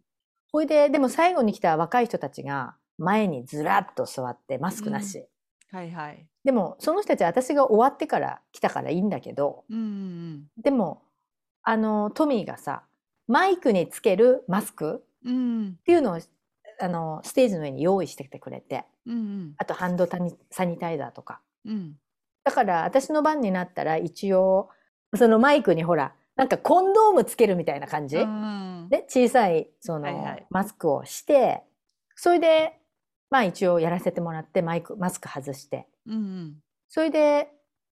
[0.52, 5.26] ほいで、でも最後に来た若い人たちが、前にずらっと座って、マスクなし。
[5.72, 6.26] はいはい。
[6.44, 11.02] でも、その人たちは私が終わってから来たからいいんだけど、うんうんでも、
[11.62, 12.84] あの、トミーがさ、
[13.26, 16.20] マイクにつけるマスクうんっていうのを、
[16.80, 19.54] あの、ステージの上に用意してきてくれて、うんうん。
[19.56, 21.40] あとハンドタニサニタイザーとか。
[21.64, 21.94] うん。
[22.44, 24.68] だから、私の番になったら一応、
[25.14, 30.46] そのマイクにほら、なんかコンドームつけるみたいな感じ、うんで、小さい、その、はいはい。
[30.50, 31.62] マスクをして、
[32.16, 32.81] それで、
[33.32, 36.58] まあ一応やらせてもらって、マイク、マスク外して、うん
[36.90, 37.48] それで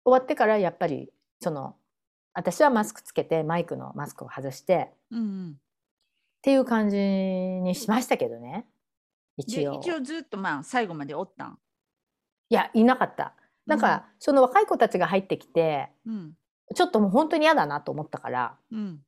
[0.05, 1.09] 終わってからやっぱり
[1.41, 1.75] その
[2.35, 5.55] 私はマスクつけてマイクのマスクを外してっうんうん。
[6.43, 8.67] ていう感じにしましたけどね。
[9.37, 9.79] で一応。
[9.79, 11.57] 一応ずっとまあ最後までおったん？
[12.49, 13.33] いやいなかった。
[13.65, 16.33] だから、その若い子たちが入ってきてうん。
[16.75, 18.99] ちょっともう本当に嫌だなと思ったからうん。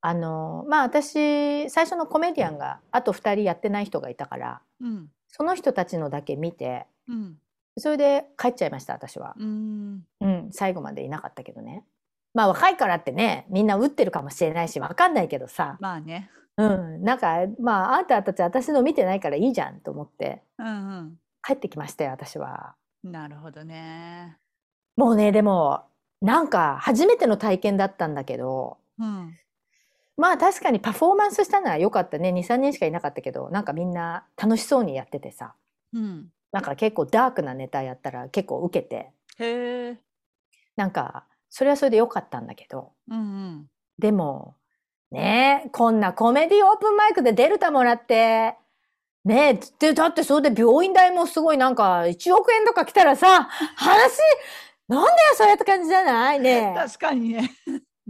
[0.00, 7.38] あのまあ私最初のコメディアンがあと2人やってない人がいたからうんその人たちのだけ見てうん。
[7.78, 9.34] それで帰っちゃいました私は。
[9.38, 10.02] うん。
[10.20, 10.48] うん。
[10.52, 11.84] 最後までいなかったけどね。
[12.34, 15.76] まあ若いからってねみんな打ってるかもしれないしわかんないけどさ。
[15.80, 16.30] まあね。
[16.56, 20.42] うん、なんかまああんたたち私の見てないからいいじゃんと思って。
[20.58, 22.74] うん帰ってきましたよ私は。
[23.04, 24.36] うんなるほどね。
[24.96, 25.84] もうねでも
[26.20, 29.34] なんか初めての体験だったんだけどうん
[30.20, 32.30] まあ確かにパフォーマンスしたのは良かったね。
[32.30, 35.54] 23人しかいなかったけどなんかみんな楽しそうにやっててさ。
[35.92, 36.28] うん。
[36.52, 39.10] なんか結構ダークなネタやったら結構受けて。
[39.38, 39.98] へえ。
[40.76, 42.92] なんかそれはそれで良かったんだけど。
[43.08, 43.66] うんうん。
[43.98, 44.56] でも
[45.10, 48.54] ねえこんなコメディオープンマイクでデルタもらって
[49.24, 53.42] ねえでだってそれで病院代もすごいなんか1億円とか来たらさ
[53.76, 54.18] 話
[54.88, 56.40] なんだよそれって感じじゃない？
[56.40, 56.74] ねえ。
[56.74, 57.50] 確かにね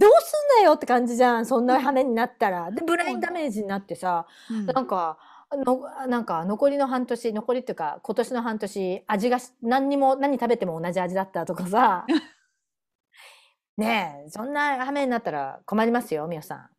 [0.01, 2.71] どうすんだよって感じじゃんそんな羽になったら。
[2.71, 4.67] でブレインダメージになってさうん。
[4.67, 5.19] なんか
[5.53, 12.07] のなんか残りの半年残りっていうか今年の半年味がし何にも何食べても同じ味だったとかさ。
[13.77, 16.71] ねえそんな羽目になったら困りますよみおさん。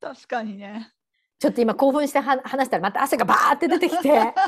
[0.00, 0.92] 確かにね。
[1.40, 4.32] ちょっと今興奮しては話したらまた汗がバーって出てきて。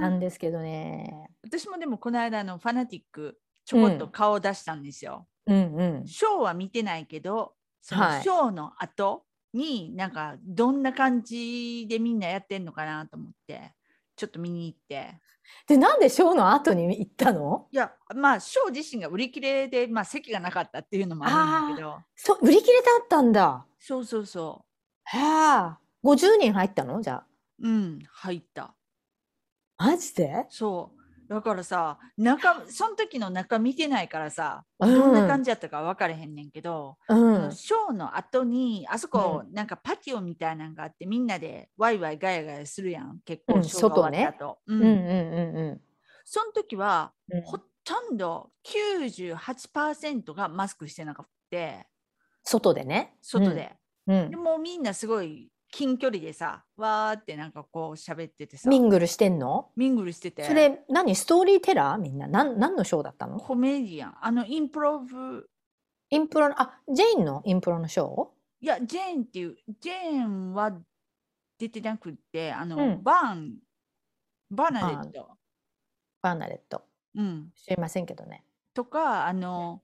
[0.00, 1.28] なんですけどね。
[1.44, 5.26] 私もでもこの間あのファナティックちょこっと顔を出したんですよ。
[5.46, 6.06] うんうん。
[6.06, 7.52] ショーは見てないけど
[7.82, 8.22] そのはい。
[8.22, 13.74] ショーの後になんかどんな感じでみんなやってんのかなと思って
[14.16, 15.20] ちょっと見に行って。
[15.66, 17.66] で、なんでショーの後に行ったの？
[17.70, 21.98] いやまあショー自身が売り切れで、まあ、席がなかったっていうのもあるんだけど。
[22.16, 23.66] そう、売り切れだったんだ。
[23.78, 24.64] そうそうそ
[25.04, 25.20] へえ。
[26.02, 27.02] 50人入ったの？
[27.02, 27.26] じゃあ。
[27.62, 28.74] ううん入った。
[29.76, 30.46] マジで？
[30.48, 30.97] そう
[31.28, 34.94] だからさ中その時の中見てないからさうん。
[34.94, 37.52] どんな感じやったか分からへんねんけど、うん。
[37.52, 43.20] ショーの後にあそこ、なんかパティオみたいなのがあってみんなでワイワイガヤガヤするやん。
[43.24, 44.80] 結うん構ショーが終わった後、うん。
[44.80, 45.80] うんうんうん
[46.24, 47.42] その時はうん。
[47.42, 51.86] ほとんど98%がマスクしてなかった。
[52.44, 53.16] 外でね。
[53.22, 53.74] 外で、
[54.06, 54.30] うん。
[54.30, 58.68] でもうみんなすごい近距離でさわーってなんかこう喋っててさ。
[58.68, 59.70] mingle してんの？
[59.76, 60.44] mingle してて。
[60.44, 61.14] それ、何？
[61.14, 61.98] ストーリーテラー？
[61.98, 62.26] みんな？
[62.26, 63.38] なん、何のショーだったの？
[63.38, 64.16] コメディアン。
[64.20, 65.48] あの improv。
[66.10, 67.42] インプロの、あ、ジェインの？
[67.44, 68.28] インプロのショー？
[68.60, 70.72] いやジェーンっていうジェーンは
[71.58, 73.02] 出てなくってあの、うん。
[73.02, 73.58] バーン。
[74.50, 75.28] バーナデット、
[76.22, 76.82] バーナレット。
[77.14, 78.42] うん、知りませんけどね。
[78.72, 79.82] とかあの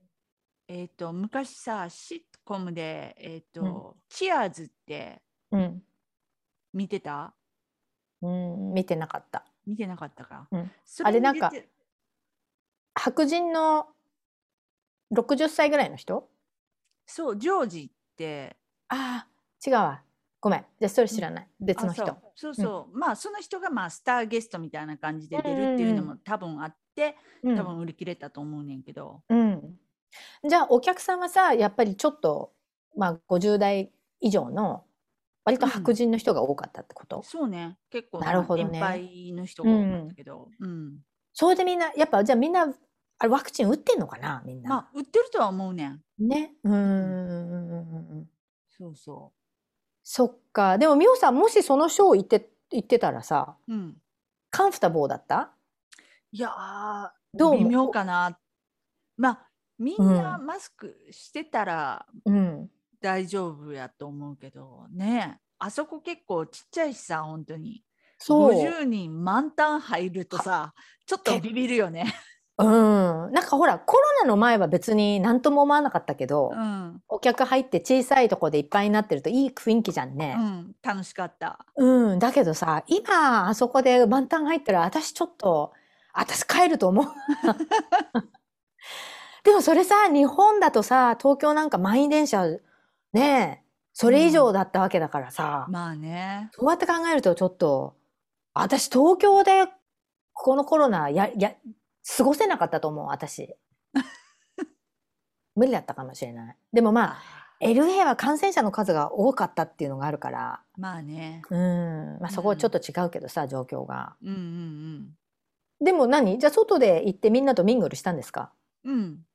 [0.67, 5.21] えっ、と昔さシットコムでえっ、と、チアーズって
[5.55, 5.83] うん。
[6.73, 7.33] 見てた？
[8.21, 9.45] うん、見てなかった。
[9.65, 10.71] 見てなかったか、うん
[11.03, 11.51] あれなんか
[12.93, 13.87] 白人の
[15.13, 16.29] 60歳ぐらいの人？
[17.07, 18.55] そうジョージって
[18.89, 20.01] ああ、違うわ。
[20.39, 20.65] ごめん。
[20.79, 21.47] じゃあそれ知らない。
[21.59, 22.53] 別の人あそう。
[22.55, 29.79] そうそう、まあその人がまあスターゲストみたいな感じで出るっていうのうんうも多分あって、うん多分売り切れたと思うねんけど、うん。
[30.47, 32.53] じゃあお客さんはさ、やっぱりちょっと、
[32.95, 33.91] まあ50代
[34.21, 34.84] 以上の
[35.45, 37.77] 割と白人の人が多かったってこと、そうね。
[37.91, 38.71] 結構なるほどね。
[38.71, 40.97] 年配の人が多かったけど、うん。
[41.33, 42.63] それでみんな、やっぱじゃあみんな、
[43.17, 44.41] あれワクチン打ってんのかな？
[44.45, 44.69] みんな。
[44.69, 46.01] まあ売ってるとは思うねん。
[46.19, 46.55] ね。
[46.63, 48.29] うんうんうんうんうん。
[48.69, 49.31] そうそ
[50.03, 50.77] そっか。
[50.77, 53.97] でもミオさん、もしそのショー行って、行ってたらさ、ううん。
[54.49, 55.51] カンフタボーだった？
[56.31, 58.39] いやーどう微妙かな。
[59.17, 62.69] まあみんなマスクしてたらうん。
[63.01, 67.83] 大丈夫やと思うけどねあそこ結構ちっちゃいしさ本当に
[68.17, 68.53] そう。
[68.53, 70.73] 50人満タン入るとさ
[71.05, 72.13] ちょっとビビるよね。
[72.57, 72.67] うん。
[73.33, 80.35] なんかほら、コロナの前は別に何とも思わなかったけど、うんお客入って小さいとこでいっぱいになってるといい雰囲気じゃんうね。
[80.35, 81.65] ん、楽しかった。
[81.75, 82.19] うん。
[82.19, 85.73] だけどさ、今、あそこで満タン入ったら、私ちょっと、
[86.13, 87.05] 私帰ると思う。
[89.43, 92.45] でもそれさ、日本だとさ、東京なんか満員電車、
[93.15, 96.49] ねえ、それ以上だったわけだからさ、まあね。
[96.53, 97.95] そうやって考えるとちょっと、
[98.53, 99.67] 私東京で
[100.33, 101.55] このコロナや、や、
[102.17, 103.55] 過ごせなかったと思う、私。
[105.55, 106.57] 無理だったかもしれない。
[106.73, 107.17] でもまあ、
[107.61, 111.41] LA は感染者の数が多かったっていうのがあるから、まあね。
[111.49, 114.17] うん、まあそこはちょっと違うけどさ、状況が。
[114.21, 115.17] うんうん
[115.81, 116.39] でも何？
[116.39, 118.51] じゃあ外で行ってみんなとミングルしたんですか？
[118.83, 118.93] うん。
[118.93, 119.25] うん。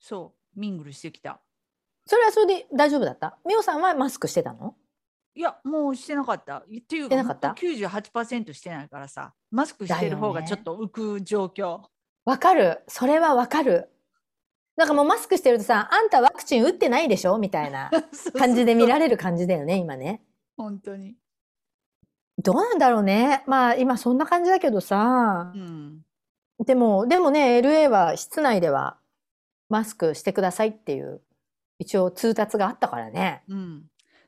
[0.00, 1.40] そう、ミングルしてきた。
[2.06, 3.38] それはそれで大丈夫だった？
[3.46, 4.74] ミオさんはマスクしてたの？
[5.36, 6.58] いや、もうしてなかった。
[6.58, 7.48] っていうしてなかった？
[7.48, 11.80] 本当98%してないからさ、マスクしてる方がちょっと浮く状況。
[12.24, 12.82] わかる。
[12.88, 13.90] それはわかる。
[14.76, 17.38] なんかもうマスクしてるとさ、あんたワクチン打ってないでしょ？
[17.38, 17.90] みたいな
[18.38, 20.22] 感じで見られれる感じだよね、今ね。
[20.56, 21.16] 本当に。
[22.38, 23.44] どうなんだろうね。
[23.46, 25.58] まあ今そんな感じだけどさう。
[25.58, 26.04] ん。
[26.64, 28.98] でも、でもね、LA は室内では
[29.68, 31.20] マスクしてくださいっていう
[31.78, 33.42] 一応通達があったからね。
[33.48, 33.86] うん。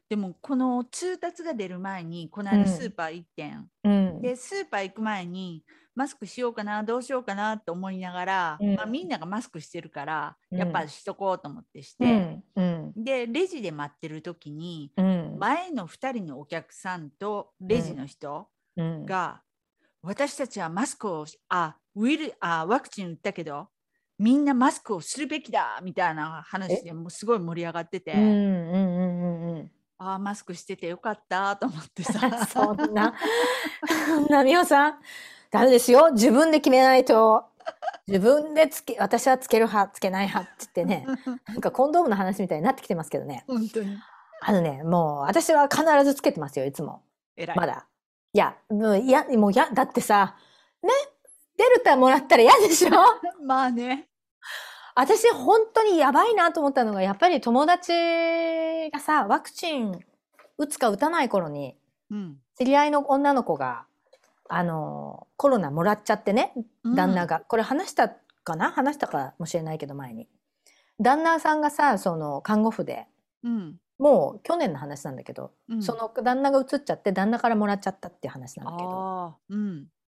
[0.08, 3.70] でも、この通達が出る前に、このうん間スーパー行ってん。
[3.84, 4.22] うん。
[4.22, 12.30] で、スーパー行く前に、マスクしようかな、どうしようかなと思いながら、うんまあ、みんながマスクしてるから、うんやっぱしとこうと思ってしうて。
[12.96, 15.38] で、レジで待ってる時に、うん。
[15.38, 19.06] 前の2人のお客さんとレジの人うん。
[19.06, 19.42] が、
[20.02, 23.68] 私たちはマスクをしあウイルあワクチン打ったけど
[24.18, 29.70] みんなマスクをするべきだみたいな話でもうすごい盛り上がってて、うんうんうんうんうん。
[29.98, 33.14] ああマスクしててよかったと思ってさ そんな、
[34.28, 34.98] な、みおさん、
[35.50, 36.12] ダメですよ。
[36.12, 37.46] 自分で決めないと。
[38.06, 41.06] 自分でつけ、私はつける派、つけない派って言ってね、
[41.48, 43.44] なんかコンドームの話みたいになってきてますけどね。
[43.46, 43.98] 本当に
[44.42, 47.02] あのね、もう私は必ずつけてますよ、いつも。
[47.36, 47.86] 偉いまだ。
[48.32, 50.45] いや、もういや、もういや、だってさ、ね、
[51.56, 52.90] デルタもらったら嫌でしょ？
[53.44, 54.08] まあね。
[54.94, 57.92] 私本当にやばいなと思ったのが、やっぱり友達
[58.90, 60.00] がさ、ワクチン
[60.56, 61.76] 打つか打たない頃に、
[62.10, 62.38] うん。
[62.56, 63.84] 知り合いの女の子が、
[64.48, 67.40] あの、コロナもらっちゃってね、旦那が。
[67.40, 68.70] これ話したかな？
[68.70, 70.28] 話したかもしれないけど、前に。
[70.98, 73.06] 旦那さんがさ、その、看護婦で、
[73.42, 73.78] うん。
[73.98, 75.82] もう去年の話なんだけど、うん。
[75.82, 79.36] その旦那が移っちゃって、旦那からもらっちゃったっていう話なんだけど。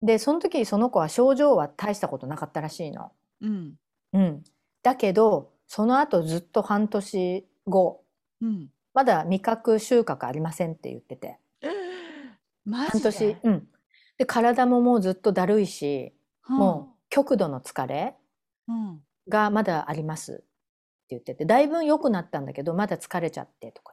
[0.02, 3.12] で、その時その子は症状は大したことなかったらしいの。
[3.42, 3.74] うん。
[4.14, 4.44] うん。
[4.84, 8.04] だけど、その後ずっと半年後、
[8.42, 8.70] うん。
[8.94, 11.40] まだ味覚収穫ありませんって言ってて。
[11.62, 11.72] えー
[12.66, 13.12] マ半ジで？
[13.12, 13.40] 年。
[13.44, 13.68] うん。
[14.18, 16.14] で、体ももうずっとだるいし、
[16.48, 18.16] もう極度の疲れ
[18.68, 18.76] うん。
[18.76, 19.02] うん。
[19.30, 20.44] がまだありますって
[21.12, 23.91] 言ってて、だいぶ良くなったんだけど、まだ疲れちゃってとか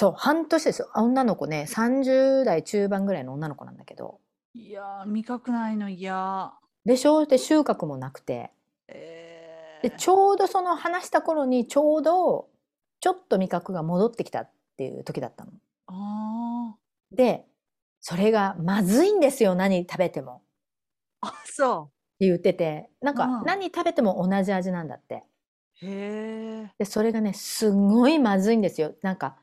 [0.00, 0.90] そう、半年ですよ。
[0.94, 4.20] あ女の子ね、30代中盤ぐらいの女の子なんだけど。
[4.54, 6.52] ーいやー、味覚ないの嫌。
[6.84, 7.26] でしょ？
[7.26, 8.52] で、収穫もなくて。
[8.86, 12.48] えで、ちょうどその話した頃に、ちょうど、
[13.00, 15.50] ちょっと味覚が戻ってきたっていう時だったの。
[15.88, 16.76] あ
[17.10, 17.44] で、
[18.00, 20.42] それがまずいんですよ、何食べても。
[21.24, 25.24] ーあ、そって言ってて、なんかうん何食べても同じ味なんだって。
[25.82, 25.86] う。
[25.86, 26.72] へえ。
[26.78, 28.94] で、それがね、すごいまずいんですよ。
[29.02, 29.36] なんか、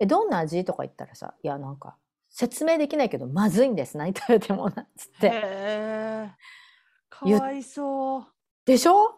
[0.00, 0.64] え、どんな味？
[0.64, 1.96] とか言ったらさ、いや、なんか、
[2.30, 3.96] 説明できないけど、まずいんです。
[3.98, 5.30] 何食べてもな、つっへて。
[5.32, 6.30] え。
[7.10, 8.26] かわいそう。
[8.64, 9.16] でしょ？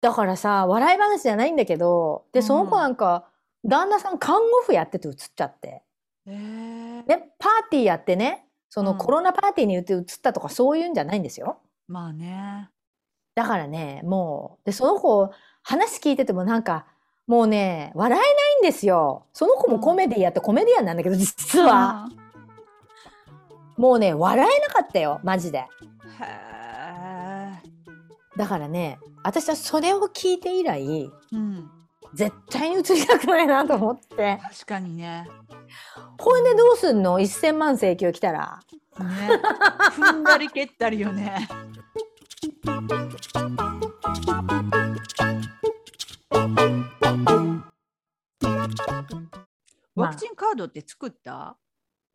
[0.00, 3.30] だからさ、笑い話じゃないんだけど、で、その子うんなんか、
[3.64, 5.68] 旦那さん看護婦やってて移っちゃって。
[5.68, 5.82] へ
[6.26, 7.02] え。
[7.06, 11.60] で、パーティーやってね、そのうんコロナパーティーに移ったとかそういうんじゃないんですよ。
[11.86, 12.68] まあね。
[13.34, 15.30] だからね、もう、で、その子、
[15.62, 16.86] 話聞いててもなんか、
[17.26, 19.26] もうね、笑えないんですよ。
[19.32, 22.08] その子もコメディやってコメディアンなんだけど、実は。
[23.76, 25.64] もうね、笑えなかったよ、マジで。
[28.36, 31.70] だからね、私はそれを聞いて以来、うん。
[32.12, 34.38] 絶対に移りたくないなと思って。
[34.42, 35.26] 確かにね。
[36.18, 38.60] これでどうすんの ?1000 万請求来たら。
[39.00, 39.06] ね。
[39.96, 41.48] 踏んだり蹴ったりよね。
[49.94, 51.56] ワクチンカードって作った、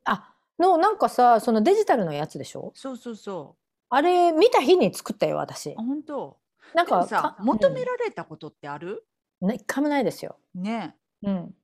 [0.05, 2.71] あ、の、なんかさ、そのデジタルのやつでしょ？
[2.75, 3.55] そうそうそ
[3.89, 5.73] あれ、見た日に作ったよ、私。
[5.75, 6.37] 本当？
[6.75, 9.05] なんか、さか求められたことってある、
[9.41, 10.35] うんね一回もないですよ。
[10.53, 10.97] ね。
[11.23, 11.55] うん。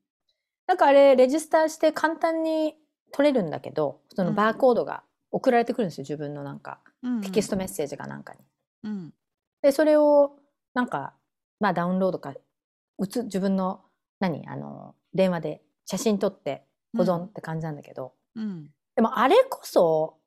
[0.65, 2.75] なんかあれ、レジスターして簡単に
[3.11, 8.39] 取れるんだけど、そのバーコードが送られてくるんですよ、自分のなんか、うんうんテキストメッセージかなんかに。
[8.83, 9.13] うん。
[9.61, 10.39] で、それを、
[10.73, 11.13] なんか、
[11.59, 12.33] まあダウンロードか、
[12.97, 13.83] うつ、自分の、
[14.19, 16.63] 何、あの、電話で写真撮って
[16.95, 18.69] 保存って感じなんだけど、うん。
[18.95, 20.17] でもあれこそ、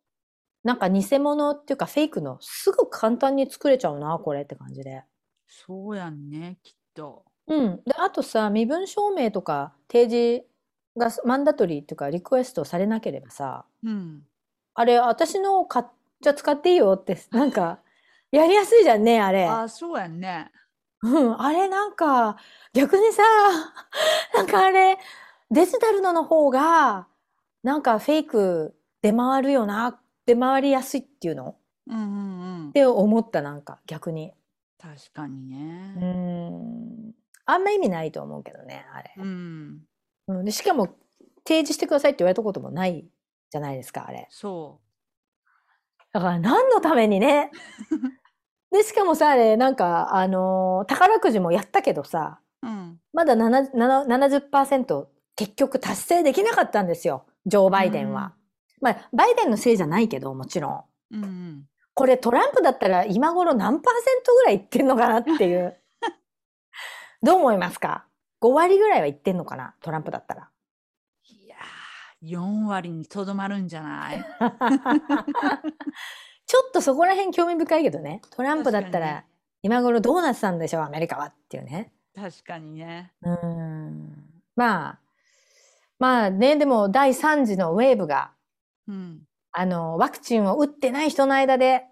[0.64, 5.05] なんか偽物っていうかフェイクのすぐ簡単に作れちゃうな、これって感じで。
[5.46, 7.24] そうやんね、きっと。
[7.46, 7.77] うん。
[7.85, 10.46] で、あとさ、身分証明とか提示
[10.96, 14.27] がマンダトリーっていうかリクエストされなければさ、うん。
[14.74, 15.87] あれ、私の買っ
[16.20, 17.79] じゃあ使っていいよって、なんか、
[18.33, 19.46] やりやすいじゃんね、あれ。
[19.46, 20.51] あ、そうやんね。
[21.02, 22.37] うん、あれなんか、
[22.72, 23.22] 逆にさ、
[24.34, 24.98] なんかあれ、
[25.50, 27.06] デジタルのの方が、
[27.62, 31.56] なんかフェイク出回るよな、出回りやすいっていうの？
[31.87, 32.72] うんうんうんっ。
[32.72, 34.32] て思った、なんか逆に。
[34.78, 35.94] 確かにうね。
[36.00, 37.14] ん。
[37.46, 39.14] あんま意味ないと思うけどね、あれ。
[39.16, 39.84] うん。
[40.28, 40.87] うん、でしかも、
[41.46, 43.08] 提示してくださいって言われたこともない
[43.50, 44.26] じゃないですか、あれ。
[44.30, 44.80] そ
[46.12, 47.50] だから何のためにね。
[48.70, 52.66] で、しかもさ、あれ、なんか、あのー宝くじもやったけどさ、う。
[52.66, 53.00] うん。
[53.12, 58.35] まだ7 7 70%結局達成できなかったんですよ、ジョー・バイデンは。
[58.81, 60.85] まあ、バイデンのせいじゃないけど、もちろん。
[61.12, 61.64] うんうん。
[61.94, 65.76] これトランプだったら今頃何パーセントぐらいいってんのかなっていう。
[67.22, 68.04] どう思いますか
[68.40, 70.48] ?5 割ぐらいはいってんのかなトランプだったら。
[71.24, 74.24] いやー、4割にとどまるんじゃない？
[76.48, 78.22] ちょっとそこら辺興味深いけどね。
[78.30, 79.24] トランプだったら
[79.62, 81.92] 今頃どうなってたんでしょう、アメリカはっていうね。
[82.16, 83.12] 確かにね。
[83.22, 84.24] うーん。
[84.56, 84.98] まあ、
[85.98, 88.32] まあね、でも第3次のウェーブが、
[88.88, 89.20] うん。
[89.52, 91.84] あの、ワクチンを打ってない人の間で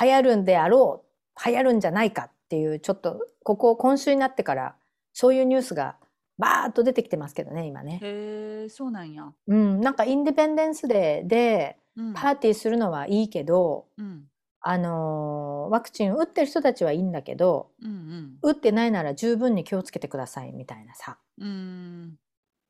[0.00, 1.04] 流行るんであろ
[1.36, 4.74] う、流行るんじゃないかっていう、ちょっと、ここ今週になってから、
[5.12, 5.96] そういうニュースが
[6.36, 8.00] バーッと出てきてますけどね、今ね。
[8.02, 9.32] へえ、そうなんや。
[9.46, 11.85] うん、なんかインディペンデンスデーでうん。
[12.14, 14.28] パーティーするのはいいけど、うん。
[14.60, 21.18] あのーワクチン打ってる人たちはいいんだけど、うん打ってないなら十分に気をつけてくださいみたいなさ。
[21.38, 21.48] うん。
[21.48, 22.18] うん。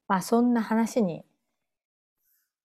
[0.08, 1.24] まあそんな話に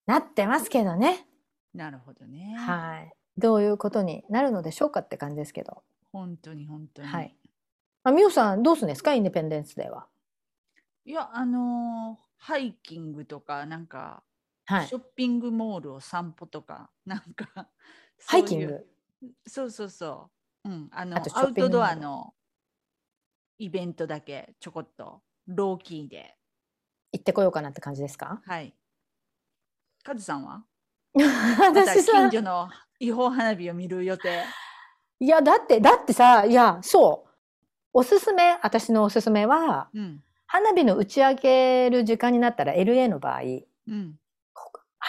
[0.06, 1.26] なってますけどね。
[1.74, 2.56] なるほどね。
[2.58, 3.14] はい。
[3.38, 5.84] どういうことになるのでしょうかって感じですけど。
[6.12, 7.08] 本当に本当に。
[7.08, 7.36] はい。
[8.04, 9.14] まあ、みおさんどうするんですか？
[9.14, 10.08] インディペンデンスデーは。
[11.06, 14.24] いや、あのーハイキングとか、なんか、
[14.66, 14.98] はいショ。
[15.00, 17.70] ッピングモールを散歩とか、 なんか、
[18.28, 18.88] ハイキング？
[19.48, 20.30] そうそうそ
[20.64, 20.70] う。
[20.70, 22.34] うん、あのアウトドアの
[23.58, 26.38] イベントだけちょこっとローキーで。
[27.14, 28.42] 行ってこようかなって感じですか？
[28.46, 28.74] はい。
[30.04, 30.64] カズさんは？
[31.14, 34.44] 私さ近所の違法花火を見る予定？
[35.20, 37.30] いやだってだってさいやそう
[37.94, 40.24] おすすめ私のおすすめはうん。
[40.48, 44.20] 花火の打ち上げる時間になったら LA の場合うん。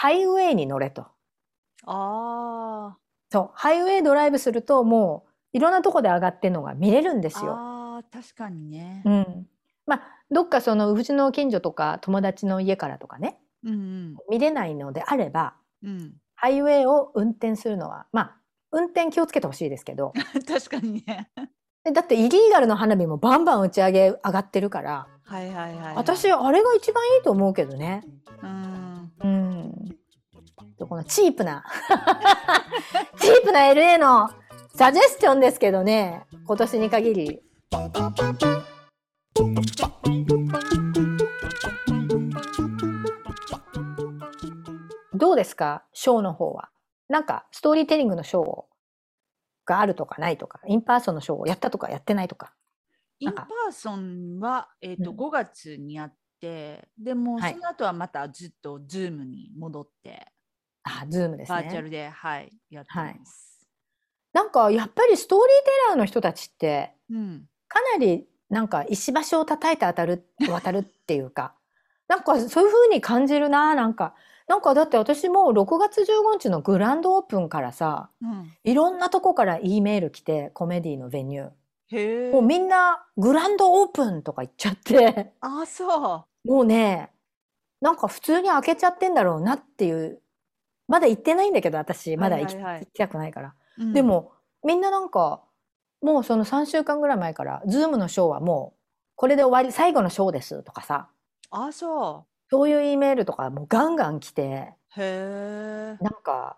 [0.03, 1.05] ハイウェイに乗れと
[1.85, 2.97] あ
[3.31, 7.31] そうハイウェイドライブするともういろんなとこで上がってるのが見れるんであ。
[7.31, 7.53] すよ。
[7.53, 9.09] ああ、確かにねう。
[9.09, 9.47] ん、
[9.87, 15.89] まあどっかそのうちの近所とか友達の家からとかねうん見れないのであればうん。
[15.89, 16.13] うん。
[16.35, 18.35] ハイウェイを運転するのはまあ
[18.73, 20.11] 運転気をつけてほしいですけど
[20.45, 21.31] 確かにね。
[21.85, 25.95] でだってイリーガルの花火もバンバン打ち上げ上がってるからはいはいはい、はい。
[25.95, 28.03] 私あれが一番いいと思うけどね。
[28.41, 28.72] うん。
[29.23, 29.97] うん。
[30.87, 31.63] このチープな。
[33.19, 34.29] チープな LA の
[34.75, 36.25] サジェスチョンですけどね。
[36.45, 37.41] 今年に限り。
[45.15, 45.85] どうですか？
[45.93, 46.69] ショーの方は。
[47.07, 48.63] なんかストーリーテリングのショー
[49.65, 50.59] があるとかないとか。
[50.67, 52.53] in-person のショーをやったとかやってないとか。
[53.19, 55.17] in-person は、えーとうん。
[55.17, 57.53] 5月にやって、でもはい。
[57.53, 60.27] その後はまたずっと Zoom に戻って、
[60.83, 61.57] あ、 Zoom ですね。
[61.61, 63.65] バーチャルで、はい、やってます。
[64.33, 71.55] なんかやっぱりストーリーテラーの人たちってうん、かなりなんか石橋を叩いて当たる渡るっていうか。
[72.09, 74.13] なんかそういう風に感じるななんか。
[74.45, 81.51] なんかだって私も6月15日のグランドオープンからさうん、いろんなとこから E メール来てコメディの venue。
[82.31, 85.33] もうみんなグランドオープンとか言っちゃって。
[85.39, 87.11] ああ、そもうね
[87.81, 90.21] なんか普通に開けちゃってんだろうなっていう
[90.87, 93.83] まだ行ってないんだけど私まだ行き,、たくないから、う。
[93.83, 94.31] うんで、も
[94.63, 95.41] みんななんか
[96.01, 98.79] もうその3週間ぐらい前から「ズームのショーはもう
[99.15, 101.09] これで終わり最後のショーです」とかさ
[101.49, 105.01] ああ、そそういう E メールとかもうガンガン来てう。
[105.01, 105.97] へえ。
[106.01, 106.57] なんか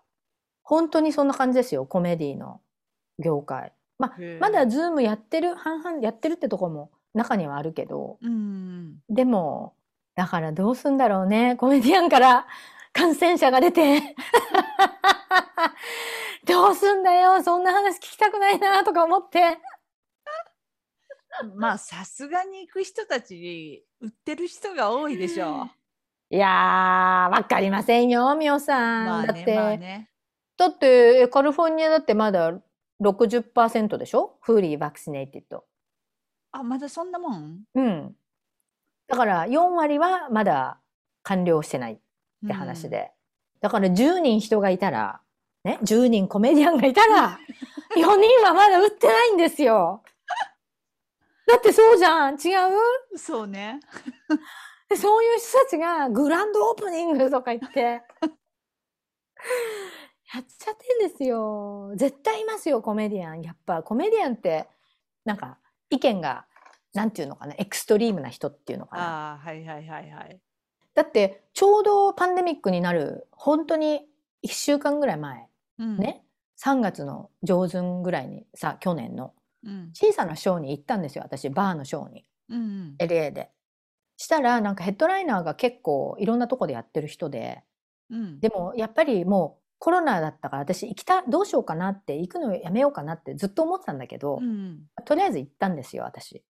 [0.63, 2.61] 本当にそんな感じですよコメディの
[3.19, 3.73] 業界。
[3.97, 8.99] まあまだズームやってる半々やってるってとこも中にはあるけどうん。
[9.09, 9.75] でも
[10.15, 12.45] だからどうすんだろうねコメディアンから
[12.93, 14.15] 感染者が出て
[16.45, 19.59] どうすんだよそんな話聞きたくないなとか思って。
[21.55, 25.69] まあ、さすがに行く人たち、売ってる人が多いでしょう。
[26.29, 29.05] いやー、わかりませんよ、みおさん。
[29.05, 30.09] まあね、だって、まあね。
[30.57, 32.53] だって、えカリフォルニアだってまだ
[33.01, 34.37] 60%でしょ？
[34.41, 35.65] フーリーバクシネイティッド。
[36.59, 37.63] あ、まだそんなもん？
[37.75, 38.15] うん。
[39.07, 40.79] だから4割はまだ
[41.23, 41.99] 完了してないっ
[42.47, 42.89] て話。
[42.89, 43.11] で。
[43.61, 45.21] だから10人人がいたら、
[45.63, 47.39] ね、10人コメディアンがいたら、
[47.95, 50.03] 4人はまだ売ってないんですよ。
[51.47, 52.79] だってそうじゃん違う？
[53.11, 53.79] うんそうね。
[54.89, 58.03] でそういう人たちがグランドオープニングとか言って、やっ
[60.43, 61.91] ちゃってんですよ。
[61.95, 63.41] 絶対いますよ、コメディアン。
[63.41, 64.67] やっぱコメディアンって、
[65.23, 65.57] なんか
[65.95, 66.45] 意見が、
[66.93, 69.03] なんていうのかな、エクストリームな人っていうのかな。
[69.03, 70.39] ああ、はいはいはいはい。
[70.93, 74.07] だって、ちょうどパンデミックになる、本当に
[74.43, 75.47] 1週間ぐらい前、
[75.79, 75.97] うん。
[75.97, 76.23] ね、
[76.57, 79.33] 3月の上旬ぐらいにさ、去年の
[79.65, 79.91] うん。
[79.93, 82.25] 小さなショーに行ったんですよ、私、バーのショーに。
[82.49, 82.95] うん。
[82.99, 83.51] LA で。
[84.17, 87.63] したら、なんかヘッドライナーが結構いろんなとこでやってる人で、
[88.09, 88.39] うん。
[88.39, 94.79] でもやっぱりもうコロナだったから私行きた、どうしようかなって、行くのやめようかなってずっと思ってたんだけど、うん。
[95.05, 96.43] とりあえず行ったんですよ、私。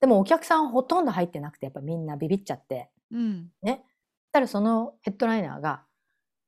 [0.00, 2.88] でもお客さんほとんど入ってなくて、やっぱみんなビビっちゃって。
[3.10, 3.48] うん。
[3.60, 3.82] ね。
[4.30, 5.82] たらそのヘッドライナーが、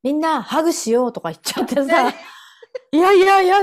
[0.04, 2.08] みんなハグしようとか言っちゃってさ、
[2.92, 3.56] いやいやいや、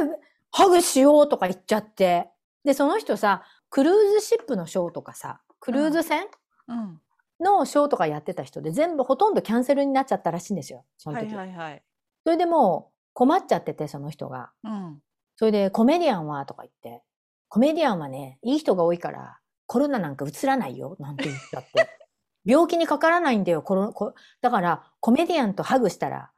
[0.52, 2.30] ハグしようとか言っちゃって。
[2.66, 6.28] で、その人さ、クルーズシップのショーとかさ、クルーズ船、
[6.68, 7.02] うん。
[7.40, 11.32] のショーとかやってた人で全部ほとんどキャンセルになっちゃったらしいんですよ、そのは時。
[11.32, 11.84] いはいはい。
[12.30, 14.52] それでもう困っちゃってて、その人が。
[14.64, 15.00] うん。
[15.36, 17.02] それでコメディアンはとか言って、
[17.48, 21.90] コメディアンはね、いい人が多いからコロナなんかうつらないよ、なんて言っちゃって。
[22.46, 26.30] 病気にかからないんだよ、コロコだからコメディアンとハグしたら、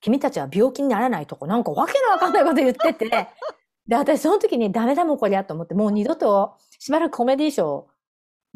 [0.00, 3.10] 君たちは病気にならないとこ、なんかわけのわかんないこと言ってて、
[3.88, 7.86] で、私その時にダメだもんこりゃと思って、もう二度としばらくコメディーショ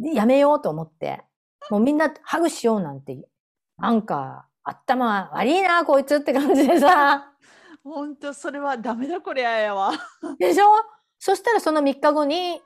[0.01, 1.25] ーやめようと思って、
[1.71, 3.19] もうみんなハグしようなんて、
[3.79, 7.33] なんか頭悪いな、こいつって感じでさ。
[7.83, 9.93] ほんと、それはダメだこりゃやわ。
[10.39, 10.65] でしょ？
[11.19, 12.61] そしたらその3日後に、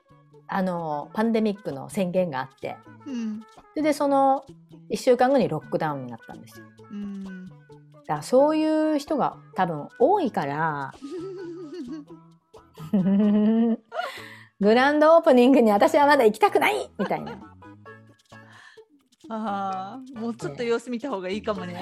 [0.47, 2.75] あの、パンデミックの宣言があって、
[3.07, 3.41] うん。
[3.41, 4.43] それでその
[4.91, 6.65] 1週間後にロックダウンになったんですよ。
[6.91, 7.47] うん。
[7.47, 10.93] だからそういう人が多分多いから、
[14.59, 17.39] グランドオープニングに私はまだ行きたくないみたいな。
[19.35, 21.73] ああ、もうちょっと様子見た方がいいかもね。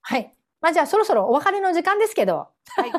[0.00, 0.34] はい。
[0.60, 2.48] まあじゃあそろそろお別れの時間ですけど。
[2.76, 2.92] はい。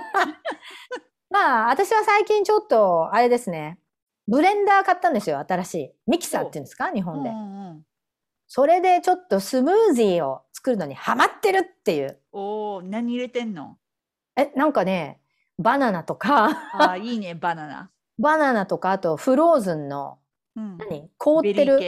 [1.30, 3.80] まあ私は最近ちょっと、あれですね。
[4.28, 5.94] ブレンダー買ったんですよ、新しい。
[6.08, 6.92] ミキサーっていうんですか？
[6.92, 7.32] 日う本で。
[7.32, 7.38] んう
[7.74, 7.86] ん
[8.46, 12.20] それでちょっとスムージーを作るのにハマってるっていう。
[12.32, 13.80] おお、何入れてんの？
[14.36, 15.22] え、なんかね、
[15.60, 17.92] バナナとか、ああ、いいね、バナナ。
[18.20, 20.20] バナナとか、あとフローズンの、
[20.56, 20.78] うん。
[20.78, 21.10] 何？
[21.18, 21.80] 凍っベてる。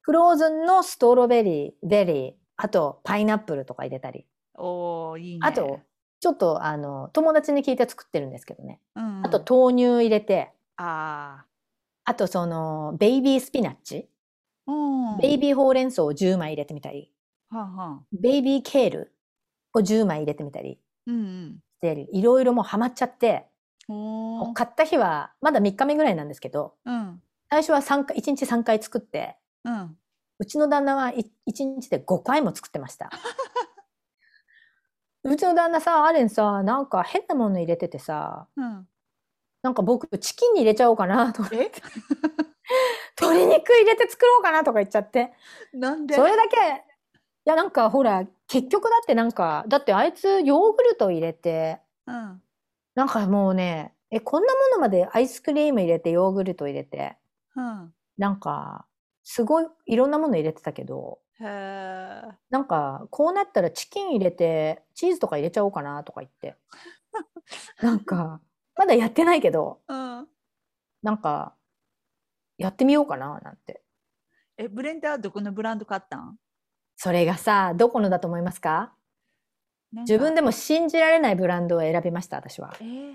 [0.00, 4.26] フローズンのストロベリー、ベリー、あとパイナップルとか入れたり。
[4.54, 5.40] おお、いいね。
[5.42, 5.80] あと、
[6.20, 8.80] ちょっとあの、友達に聞いて作ってるんですけどね。
[8.96, 11.44] うんうん、あと豆乳入れて、あ
[12.04, 14.08] あとその、 baby spinach、
[14.66, 15.18] あ、うん。
[15.20, 17.10] ベイビーほうれん草を10枚入れてみたり、
[17.48, 18.06] はんはん。
[18.12, 19.14] baby kale
[19.72, 23.46] を10枚入れてみたりうんして、いろいろもうハマっちゃって、
[24.54, 27.22] 買った日は、まだ3日目ぐらいなんですけど、うん。
[27.50, 29.96] 最初は3回、1日3回作って、うん。
[30.38, 33.10] うちの旦那は1日で5回も作ってました。
[35.22, 38.88] うちの旦那さ、あれんさ、なんか変なもの入れててさ、うん。
[39.62, 41.56] なんか僕チキンに入れちゃおうかなと思って。
[41.56, 41.72] え？
[43.20, 45.32] 鶏肉入れて作ろうかなとか言っちゃって。
[45.72, 46.14] なんで？
[46.16, 46.60] それだけ、い
[47.44, 52.42] やなんかほら、結局だってなんか、だってあいつヨーグルト入れて、うん。
[52.94, 57.16] なんかもうね、え、こんなものまでアイスクリーム入れてヨーグルト入れて、
[57.56, 57.94] うん。
[58.18, 58.86] なんか、
[59.22, 62.34] すごいいろんなもの入れてたけど、へえ。
[62.50, 66.56] なんか、こうなったらチキン入れて、チーズとか入れちゃおうかなとか言って。
[67.80, 68.40] なんか、
[68.76, 70.28] まだやってないけど、うん。
[71.02, 71.56] なんか、
[72.58, 73.82] やってみようかななんて。
[74.56, 76.38] え、ブレンダーはどこのブランド買ったん？
[76.96, 78.94] それがさ、どこのだと思いますか？
[79.92, 82.74] 自分でも信じられないブランドを選びました、私は。
[82.80, 83.14] えー、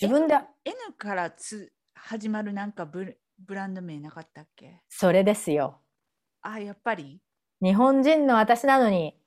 [0.00, 0.34] 自分で、
[0.64, 4.82] N からつ始まるなんかブレブランド名なかったっけ？
[4.88, 5.80] それですよ。
[6.42, 7.20] あ、やっぱり？
[7.62, 9.18] 日本人の私なのに、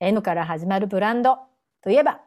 [0.00, 1.38] N から始まるブランド
[1.82, 2.20] といえば、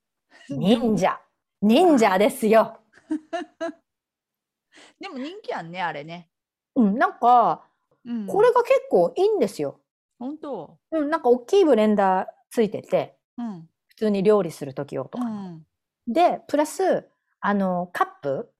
[0.48, 1.20] 忍者。
[1.62, 2.80] 忍者ですよ。
[5.00, 6.30] でも人気やんね、あれね。
[6.74, 7.64] うん、なんか、
[8.04, 9.80] うん、これが結構いいんですよ。
[10.18, 13.68] 本当うん、なんか大きいブレンダーついてて、うん。
[13.88, 15.24] 普通に料理するとき用とか。
[15.24, 15.66] うん。
[16.06, 17.08] で、プラス、
[17.40, 18.50] あの、カップ、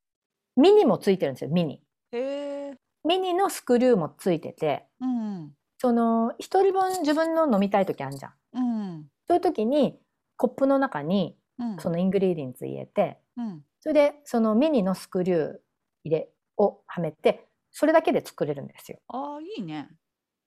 [0.56, 1.82] ミニもついてるんですよ、ミニ。
[2.12, 2.78] へえ。
[3.04, 5.52] ミニのスクリューもついてて、うん。
[5.78, 8.32] その、一人分自分の飲みたいときあるじゃん。
[8.54, 9.08] うん。
[9.26, 9.98] そういうときに、
[10.36, 11.78] コップの中に、うん。
[11.78, 13.62] その ingredients 入れて、うん。
[13.80, 15.56] それで、そのミニのスクリュー
[16.04, 18.98] 入れをはめて、それだけで作れるんですよ。
[19.08, 19.88] ああ、いいね。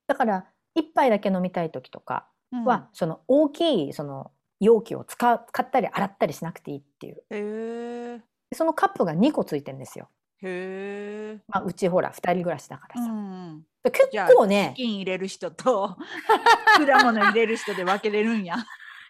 [0.08, 0.48] だから、
[0.80, 7.24] 一杯だけ飲みたいときとかうん、は、その大きい、その容器を使ったり洗ったりしなくていいっていう。
[7.30, 8.22] へ
[8.54, 10.10] そのカップが2個ついてるんですよ。
[10.42, 11.40] へえ。
[11.48, 13.12] まあ、うちほら、2人暮らしだからうさ。
[13.12, 13.64] ん。
[13.84, 15.96] で結構ねチ、キン入れる人と
[16.86, 18.58] 果物入れる人で分けれるんや。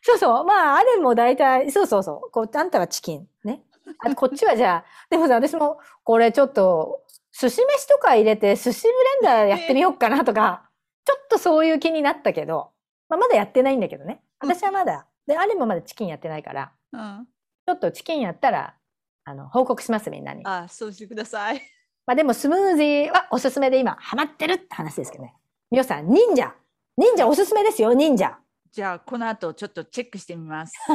[0.01, 3.63] そうそう、まあ、あれも大体、そうそうそう、こう、あんたはチキン、ね。
[4.05, 8.88] あこっちはじゃあ、 でもさ、私も、これちょっと、寿司飯とか入れて、寿司ブ
[9.28, 10.68] レンダーやってみようかなとか、
[11.10, 12.70] ちょっとそういう気になったけど、
[13.10, 14.22] まあ、まだやってないんだけどね。
[14.39, 17.28] 私はまだ、で、あれもまだチキンやってないから、うん。
[17.66, 18.76] ちょっとチキンやったら、
[19.26, 20.43] あの、報告します、みんなに。
[20.45, 21.62] あ、そうしてください。
[22.05, 25.34] まあでもスムージーはおすすめで今ハマってるって話ですけどね。
[25.72, 26.55] 皆さん、忍者
[26.97, 28.38] 忍者おすすめですよ、忍者
[28.72, 30.76] じゃあこの後ちょっとチェックしてみます。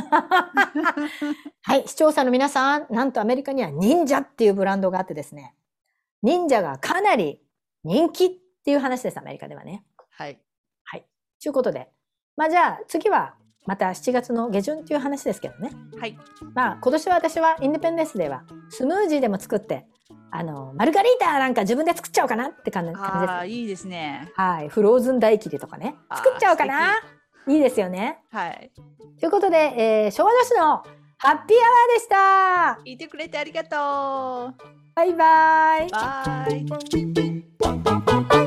[1.63, 5.55] はい、視聴者の皆さん、なんとアメリカには忍者っていうブランドがあってですね、
[6.23, 7.41] 忍者がかなり
[7.85, 8.31] 人気っ
[8.65, 9.85] ていう話です、アメリカではね。
[10.17, 10.39] はい。
[11.45, 11.89] ということで、
[12.37, 13.35] まあじゃあ次は
[13.67, 15.71] また7月の下旬っていう話ですけどね。
[16.01, 16.17] はい。
[16.55, 19.87] まあ今年は私はインディペンデンスデーはスムージーでも作って、
[20.31, 24.33] あの、マルガリータなんか自分で作っちゃおうかなって感じですああ、いいですね。
[24.35, 26.95] はい、フローズン大切りとかね、作っちゃおうかな
[27.47, 28.19] いいですよね。
[28.31, 28.73] はい。
[29.21, 30.83] ということで、えー昭和女子の
[31.19, 32.81] ハッピーアワーでした。
[32.85, 33.77] 聞いてくれてありがと
[34.49, 34.55] う。
[34.95, 35.91] バイバイ。
[35.91, 36.47] バ
[38.41, 38.44] イ。